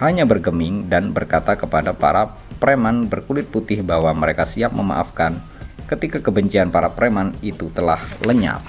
hanya 0.00 0.28
bergeming 0.28 0.88
dan 0.88 1.12
berkata 1.12 1.56
kepada 1.56 1.96
para 1.96 2.36
preman 2.60 3.08
berkulit 3.08 3.48
putih 3.48 3.80
bahwa 3.80 4.12
mereka 4.12 4.44
siap 4.44 4.72
memaafkan 4.72 5.40
ketika 5.86 6.20
kebencian 6.20 6.68
para 6.68 6.92
preman 6.92 7.32
itu 7.40 7.68
telah 7.72 8.00
lenyap. 8.24 8.60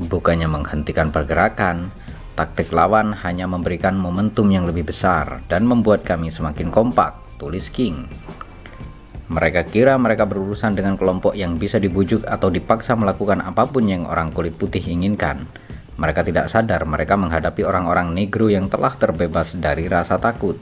Bukannya 0.00 0.48
menghentikan 0.48 1.12
pergerakan, 1.12 1.92
taktik 2.32 2.72
lawan 2.72 3.12
hanya 3.20 3.44
memberikan 3.44 4.00
momentum 4.00 4.48
yang 4.48 4.64
lebih 4.64 4.88
besar 4.88 5.44
dan 5.52 5.68
membuat 5.68 6.08
kami 6.08 6.32
semakin 6.32 6.72
kompak, 6.72 7.20
tulis 7.36 7.68
King. 7.68 8.08
Mereka 9.30 9.70
kira 9.70 9.94
mereka 9.94 10.26
berurusan 10.26 10.74
dengan 10.74 10.98
kelompok 10.98 11.38
yang 11.38 11.54
bisa 11.54 11.78
dibujuk 11.78 12.26
atau 12.26 12.50
dipaksa 12.50 12.98
melakukan 12.98 13.38
apa 13.46 13.62
pun 13.70 13.86
yang 13.86 14.10
orang 14.10 14.34
kulit 14.34 14.58
putih 14.58 14.82
inginkan. 14.82 15.46
Mereka 16.02 16.26
tidak 16.26 16.50
sadar 16.50 16.82
mereka 16.82 17.14
menghadapi 17.14 17.62
orang-orang 17.62 18.10
negro 18.10 18.50
yang 18.50 18.66
telah 18.66 18.90
terbebas 18.98 19.54
dari 19.54 19.86
rasa 19.86 20.18
takut. 20.18 20.58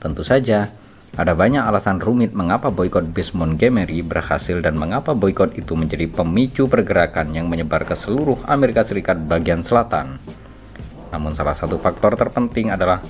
Tentu 0.00 0.24
saja, 0.24 0.72
ada 1.12 1.36
banyak 1.36 1.60
alasan 1.60 2.00
rumit 2.00 2.32
mengapa 2.32 2.72
boykot 2.72 3.12
bis 3.12 3.36
Montgomery 3.36 4.00
berhasil 4.00 4.64
dan 4.64 4.80
mengapa 4.80 5.12
boykot 5.12 5.52
itu 5.60 5.76
menjadi 5.76 6.08
pemicu 6.08 6.64
pergerakan 6.64 7.36
yang 7.36 7.52
menyebar 7.52 7.84
ke 7.84 7.92
seluruh 7.92 8.40
Amerika 8.48 8.80
Serikat 8.80 9.20
bagian 9.28 9.60
selatan. 9.60 10.16
Namun 11.12 11.36
salah 11.36 11.52
satu 11.52 11.76
faktor 11.76 12.16
terpenting 12.16 12.72
adalah 12.72 13.04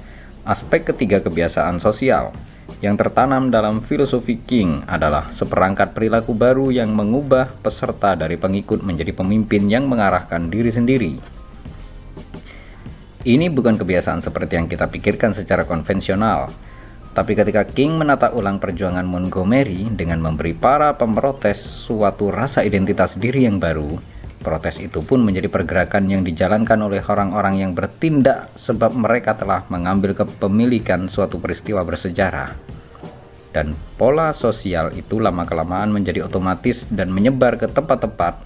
Aspek 0.44 0.92
ketiga 0.92 1.24
kebiasaan 1.24 1.80
sosial 1.80 2.34
yang 2.82 2.98
tertanam 2.98 3.52
dalam 3.52 3.82
filosofi 3.84 4.40
King 4.40 4.82
adalah 4.88 5.30
seperangkat 5.30 5.94
perilaku 5.94 6.34
baru 6.34 6.74
yang 6.74 6.90
mengubah 6.90 7.50
peserta 7.62 8.18
dari 8.18 8.34
pengikut 8.34 8.82
menjadi 8.82 9.14
pemimpin 9.14 9.70
yang 9.70 9.86
mengarahkan 9.86 10.50
diri 10.50 10.70
sendiri. 10.72 11.12
Ini 13.24 13.48
bukan 13.48 13.80
kebiasaan 13.80 14.20
seperti 14.20 14.60
yang 14.60 14.68
kita 14.68 14.90
pikirkan 14.90 15.32
secara 15.32 15.64
konvensional, 15.64 16.52
tapi 17.14 17.38
ketika 17.38 17.62
King 17.62 17.94
menata 17.94 18.34
ulang 18.34 18.58
perjuangan 18.58 19.06
Montgomery 19.06 19.86
dengan 19.94 20.18
memberi 20.18 20.50
para 20.50 20.98
pemrotes 20.98 21.62
suatu 21.62 22.34
rasa 22.34 22.66
identitas 22.66 23.14
diri 23.14 23.46
yang 23.46 23.62
baru, 23.62 24.13
protes 24.44 24.76
itu 24.76 25.00
pun 25.00 25.24
menjadi 25.24 25.48
pergerakan 25.48 26.12
yang 26.12 26.20
dijalankan 26.20 26.76
oleh 26.84 27.00
orang-orang 27.00 27.64
yang 27.64 27.72
bertindak 27.72 28.52
sebab 28.52 28.92
mereka 28.92 29.32
telah 29.32 29.64
mengambil 29.72 30.12
kepemilikan 30.12 31.08
suatu 31.08 31.40
peristiwa 31.40 31.80
bersejarah 31.80 32.74
dan 33.54 33.78
pola 33.94 34.34
sosial 34.34 34.90
itu 34.98 35.22
lama-kelamaan 35.22 35.94
menjadi 35.94 36.26
otomatis 36.26 36.90
dan 36.90 37.14
menyebar 37.14 37.54
ke 37.54 37.70
tempat-tempat 37.70 38.42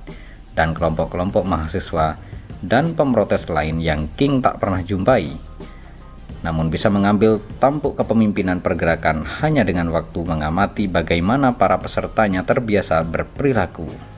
dan 0.53 0.77
kelompok-kelompok 0.77 1.49
mahasiswa 1.49 2.21
dan 2.61 2.93
pemrotes 2.93 3.49
lain 3.49 3.81
yang 3.81 4.05
King 4.21 4.45
tak 4.45 4.61
pernah 4.61 4.85
jumpai. 4.85 5.33
Namun 6.45 6.71
bisa 6.71 6.87
mengambil 6.93 7.43
tampuk 7.59 7.99
kepemimpinan 7.99 8.63
pergerakan 8.63 9.27
hanya 9.43 9.67
dengan 9.67 9.91
waktu 9.91 10.23
mengamati 10.23 10.87
bagaimana 10.87 11.57
para 11.57 11.81
pesertanya 11.81 12.47
terbiasa 12.47 13.03
berperilaku. 13.03 14.18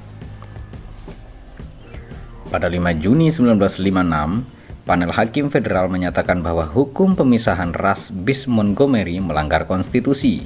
Pada 2.51 2.67
5 2.67 2.99
Juni 2.99 3.31
1956, 3.31 4.83
panel 4.83 5.15
hakim 5.15 5.55
federal 5.55 5.87
menyatakan 5.87 6.43
bahwa 6.43 6.67
hukum 6.67 7.15
pemisahan 7.15 7.71
ras 7.71 8.11
bis 8.11 8.51
Montgomery 8.51 9.23
melanggar 9.23 9.71
konstitusi. 9.71 10.43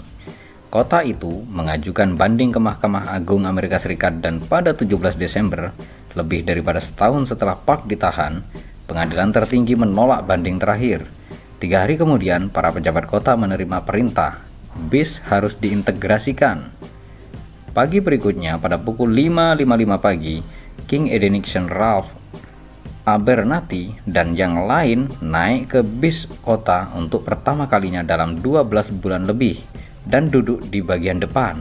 Kota 0.69 1.01
itu 1.01 1.33
mengajukan 1.49 2.13
banding 2.21 2.53
ke 2.53 2.61
Mahkamah 2.61 3.09
Agung 3.09 3.49
Amerika 3.49 3.81
Serikat 3.81 4.21
dan 4.21 4.45
pada 4.45 4.77
17 4.77 5.17
Desember, 5.17 5.73
lebih 6.13 6.45
daripada 6.45 6.77
setahun 6.77 7.33
setelah 7.33 7.57
Park 7.57 7.89
ditahan, 7.89 8.45
pengadilan 8.85 9.33
tertinggi 9.33 9.73
menolak 9.73 10.29
banding 10.29 10.61
terakhir. 10.61 11.09
Tiga 11.57 11.89
hari 11.89 11.97
kemudian, 11.97 12.53
para 12.53 12.69
pejabat 12.69 13.09
kota 13.09 13.33
menerima 13.33 13.81
perintah, 13.89 14.45
bis 14.93 15.25
harus 15.25 15.57
diintegrasikan. 15.57 16.69
Pagi 17.73 18.05
berikutnya, 18.05 18.61
pada 18.61 18.77
pukul 18.77 19.09
5.55 19.09 20.05
pagi, 20.05 20.37
King 20.85 21.11
Edeniction 21.11 21.71
Ralph 21.71 22.25
Abernathy 23.05 24.01
dan 24.09 24.33
yang 24.33 24.65
lain 24.65 25.13
naik 25.21 25.77
ke 25.77 25.81
bis 25.85 26.25
kota 26.41 26.89
untuk 26.97 27.29
pertama 27.29 27.69
kalinya 27.69 28.01
dalam 28.01 28.41
12 28.41 28.97
bulan 29.05 29.29
lebih 29.29 29.61
dan 30.09 30.33
duduk 30.33 30.65
di 30.73 30.81
bagian 30.81 31.21
depan. 31.21 31.61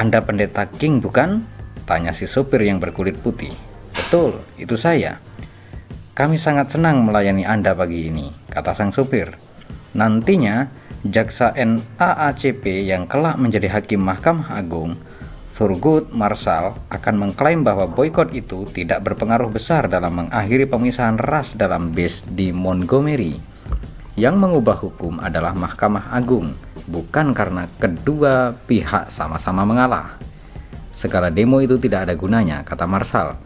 Anda 0.00 0.24
pendeta 0.24 0.64
King 0.64 1.04
bukan? 1.04 1.44
Tanya 1.84 2.16
si 2.16 2.24
sopir 2.24 2.64
yang 2.64 2.80
berkulit 2.80 3.20
putih. 3.20 3.52
Betul, 3.92 4.40
itu 4.56 4.80
saya. 4.80 5.20
Kami 6.16 6.40
sangat 6.40 6.72
senang 6.72 7.04
melayani 7.04 7.44
Anda 7.44 7.76
pagi 7.76 8.08
ini, 8.08 8.32
kata 8.48 8.72
sang 8.72 8.96
sopir. 8.96 9.36
Nantinya, 9.92 10.72
jaksa 11.04 11.52
NAACP 11.52 12.86
yang 12.86 13.04
kelak 13.10 13.36
menjadi 13.36 13.68
hakim 13.76 14.00
Mahkamah 14.04 14.56
Agung, 14.56 14.96
Thurgood 15.60 16.16
Marshall 16.16 16.72
akan 16.88 17.14
mengklaim 17.20 17.60
bahwa 17.60 17.84
boykot 17.84 18.32
itu 18.32 18.64
tidak 18.72 19.04
berpengaruh 19.04 19.52
besar 19.52 19.92
dalam 19.92 20.24
mengakhiri 20.24 20.64
pemisahan 20.64 21.20
ras 21.20 21.52
dalam 21.52 21.92
base 21.92 22.24
di 22.32 22.48
Montgomery. 22.48 23.36
Yang 24.16 24.40
mengubah 24.40 24.80
hukum 24.80 25.20
adalah 25.20 25.52
Mahkamah 25.52 26.16
Agung 26.16 26.56
bukan 26.88 27.36
karena 27.36 27.68
kedua 27.76 28.56
pihak 28.56 29.12
sama-sama 29.12 29.68
mengalah. 29.68 30.16
Segala 30.96 31.28
demo 31.28 31.60
itu 31.60 31.76
tidak 31.76 32.08
ada 32.08 32.16
gunanya, 32.16 32.64
kata 32.64 32.88
Marsal. 32.88 33.36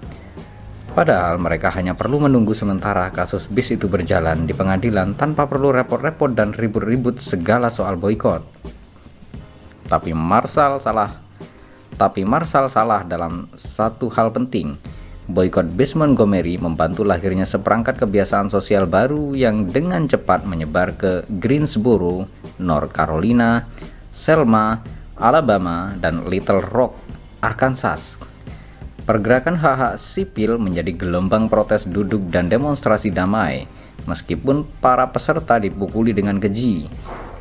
Padahal 0.94 1.42
mereka 1.42 1.74
hanya 1.74 1.98
perlu 1.98 2.22
menunggu 2.22 2.54
sementara 2.54 3.10
kasus 3.10 3.50
bis 3.50 3.74
itu 3.74 3.90
berjalan 3.90 4.46
di 4.46 4.54
pengadilan 4.54 5.18
tanpa 5.18 5.50
perlu 5.50 5.74
repot-repot 5.74 6.30
dan 6.30 6.54
ribut-ribut 6.54 7.18
segala 7.18 7.74
soal 7.74 7.98
boykot. 7.98 8.46
Tapi 9.90 10.14
Marsal 10.14 10.78
salah. 10.78 11.23
Tapi 11.94 12.26
Marsal 12.26 12.66
salah 12.70 13.06
dalam 13.06 13.46
satu 13.54 14.10
hal 14.10 14.34
penting 14.34 14.74
Boykot 15.24 15.72
bis 15.72 15.96
Montgomery 15.96 16.60
membantu 16.60 17.00
lahirnya 17.00 17.48
seperangkat 17.48 17.96
kebiasaan 17.96 18.52
sosial 18.52 18.84
baru 18.84 19.32
yang 19.32 19.64
dengan 19.72 20.04
cepat 20.04 20.44
menyebar 20.44 21.00
ke 21.00 21.24
Greensboro, 21.40 22.28
North 22.60 22.92
Carolina, 22.92 23.64
Selma, 24.12 24.84
Alabama, 25.16 25.96
dan 25.96 26.28
Little 26.28 26.60
Rock, 26.60 27.00
Arkansas. 27.40 28.20
Pergerakan 29.08 29.56
hak-hak 29.56 29.96
sipil 29.96 30.60
menjadi 30.60 30.92
gelombang 30.92 31.48
protes 31.48 31.88
duduk 31.88 32.28
dan 32.28 32.52
demonstrasi 32.52 33.08
damai, 33.08 33.64
meskipun 34.04 34.68
para 34.84 35.08
peserta 35.08 35.56
dipukuli 35.56 36.12
dengan 36.12 36.36
keji. 36.36 36.92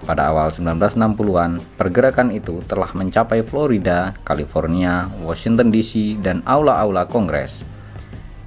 Pada 0.03 0.35
awal 0.35 0.51
1960-an, 0.51 1.63
pergerakan 1.79 2.35
itu 2.35 2.59
telah 2.67 2.91
mencapai 2.91 3.39
Florida, 3.47 4.11
California, 4.27 5.07
Washington 5.23 5.71
DC, 5.71 6.19
dan 6.19 6.43
aula-aula 6.43 7.07
Kongres 7.07 7.63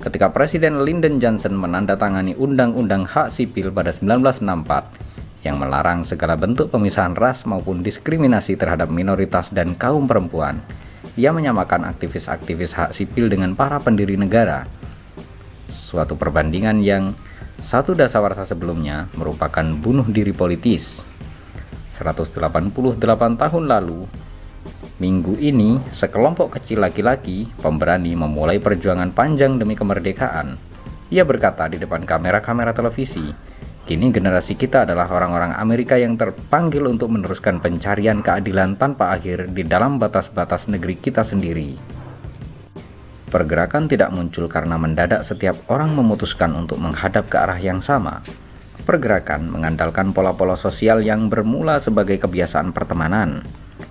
ketika 0.07 0.31
Presiden 0.31 0.87
Lyndon 0.87 1.19
Johnson 1.19 1.59
menandatangani 1.59 2.39
Undang-Undang 2.39 3.11
Hak 3.11 3.35
Sipil 3.35 3.75
pada 3.75 3.91
1964 3.91 5.43
yang 5.43 5.59
melarang 5.59 6.07
segala 6.07 6.39
bentuk 6.39 6.71
pemisahan 6.71 7.19
ras 7.19 7.43
maupun 7.43 7.83
diskriminasi 7.83 8.55
terhadap 8.55 8.87
minoritas 8.87 9.51
dan 9.51 9.75
kaum 9.75 10.07
perempuan. 10.07 10.63
Ia 11.19 11.35
menyamakan 11.35 11.91
aktivis-aktivis 11.91 12.77
hak 12.77 12.91
sipil 12.95 13.27
dengan 13.27 13.59
para 13.59 13.83
pendiri 13.83 14.15
negara. 14.15 14.69
Suatu 15.67 16.15
perbandingan 16.15 16.85
yang 16.87 17.11
satu 17.59 17.97
dasawarsa 17.97 18.45
sebelumnya 18.47 19.09
merupakan 19.17 19.65
bunuh 19.65 20.05
diri 20.07 20.31
politis. 20.31 21.03
188 21.97 23.01
tahun 23.41 23.65
lalu, 23.65 24.05
Minggu 24.97 25.37
ini, 25.37 25.77
sekelompok 25.93 26.57
kecil 26.57 26.81
laki-laki 26.81 27.45
pemberani 27.61 28.17
memulai 28.17 28.57
perjuangan 28.57 29.13
panjang 29.13 29.61
demi 29.61 29.77
kemerdekaan. 29.77 30.57
Ia 31.13 31.21
berkata 31.29 31.69
di 31.69 31.77
depan 31.77 32.09
kamera-kamera 32.09 32.73
televisi, 32.73 33.29
Kini 33.87 34.11
generasi 34.11 34.59
kita 34.59 34.83
adalah 34.83 35.07
orang-orang 35.07 35.55
Amerika 35.63 35.95
yang 35.95 36.19
terpanggil 36.19 36.91
untuk 36.91 37.07
meneruskan 37.07 37.63
pencarian 37.63 38.19
keadilan 38.19 38.75
tanpa 38.75 39.15
akhir 39.15 39.55
di 39.55 39.63
dalam 39.63 40.03
batas-batas 40.03 40.67
negeri 40.67 40.99
kita 40.99 41.23
sendiri. 41.23 41.79
Pergerakan 43.31 43.87
tidak 43.87 44.11
muncul 44.11 44.51
karena 44.51 44.75
mendadak 44.75 45.23
setiap 45.23 45.71
orang 45.71 45.95
memutuskan 45.95 46.51
untuk 46.59 46.83
menghadap 46.83 47.31
ke 47.31 47.39
arah 47.39 47.63
yang 47.63 47.79
sama. 47.79 48.27
Pergerakan 48.87 49.51
mengandalkan 49.51 50.15
pola-pola 50.15 50.55
sosial 50.55 51.03
yang 51.03 51.27
bermula 51.27 51.83
sebagai 51.83 52.23
kebiasaan 52.23 52.71
pertemanan, 52.71 53.43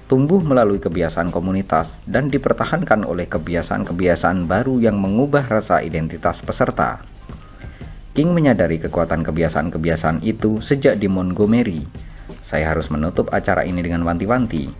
tumbuh 0.07 0.39
melalui 0.39 0.79
kebiasaan 0.79 1.35
komunitas 1.35 1.99
dan 2.07 2.31
dipertahankan 2.31 3.03
oleh 3.03 3.27
kebiasaan-kebiasaan 3.27 4.47
baru 4.47 4.79
yang 4.79 4.95
mengubah 4.95 5.51
rasa 5.51 5.83
identitas 5.83 6.39
peserta. 6.39 7.03
King 8.15 8.31
menyadari 8.31 8.79
kekuatan 8.79 9.27
kebiasaan-kebiasaan 9.27 10.23
itu 10.23 10.63
sejak 10.63 10.95
di 10.95 11.11
Montgomery. 11.11 11.83
Saya 12.39 12.71
harus 12.71 12.87
menutup 12.87 13.27
acara 13.35 13.67
ini 13.67 13.83
dengan 13.83 14.07
wanti-wanti. 14.07 14.71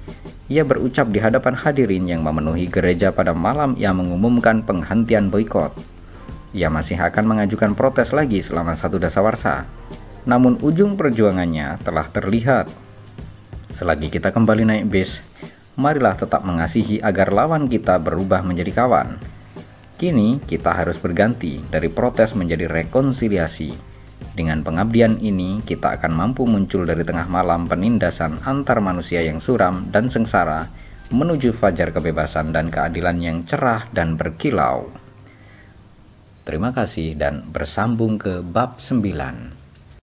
Ia 0.48 0.64
berucap 0.64 1.12
di 1.12 1.20
hadapan 1.20 1.60
hadirin 1.60 2.08
yang 2.08 2.24
memenuhi 2.24 2.72
gereja 2.72 3.12
pada 3.12 3.36
malam 3.36 3.76
ia 3.76 3.92
mengumumkan 3.92 4.64
penghentian 4.64 5.28
boykot. 5.28 5.76
Ia 6.56 6.72
masih 6.72 6.96
akan 6.96 7.36
mengajukan 7.36 7.76
protes 7.76 8.16
lagi 8.16 8.40
selama 8.40 8.80
satu 8.80 8.96
dasawarsa. 8.96 9.68
Namun 10.26 10.58
ujung 10.66 10.98
perjuangannya 10.98 11.78
telah 11.86 12.10
terlihat 12.10 12.86
Selagi 13.76 14.08
kita 14.08 14.32
kembali 14.32 14.64
naik 14.64 14.86
bis, 14.88 15.20
marilah 15.76 16.16
tetap 16.16 16.48
mengasihi 16.48 17.04
agar 17.04 17.36
lawan 17.36 17.68
kita 17.68 18.00
berubah 18.00 18.40
menjadi 18.40 18.72
kawan. 18.72 19.20
Kini 20.00 20.40
kita 20.48 20.72
harus 20.72 20.96
berganti 20.96 21.60
dari 21.68 21.92
protes 21.92 22.32
menjadi 22.40 22.72
rekonsiliasi. 22.72 23.76
Dengan 24.32 24.64
pengabdian 24.64 25.20
ini, 25.20 25.60
kita 25.60 26.00
akan 26.00 26.16
mampu 26.16 26.48
muncul 26.48 26.88
dari 26.88 27.04
tengah 27.04 27.28
malam 27.28 27.68
penindasan 27.68 28.40
antar 28.48 28.80
manusia 28.80 29.20
yang 29.20 29.44
suram 29.44 29.92
dan 29.92 30.08
sengsara 30.08 30.72
menuju 31.12 31.52
fajar 31.52 31.92
kebebasan 31.92 32.56
dan 32.56 32.72
keadilan 32.72 33.20
yang 33.20 33.44
cerah 33.44 33.92
dan 33.92 34.16
berkilau. 34.16 34.88
Terima 36.48 36.72
kasih 36.72 37.20
dan 37.20 37.44
bersambung 37.52 38.16
ke 38.16 38.40
bab 38.40 38.80
9. 38.80 39.55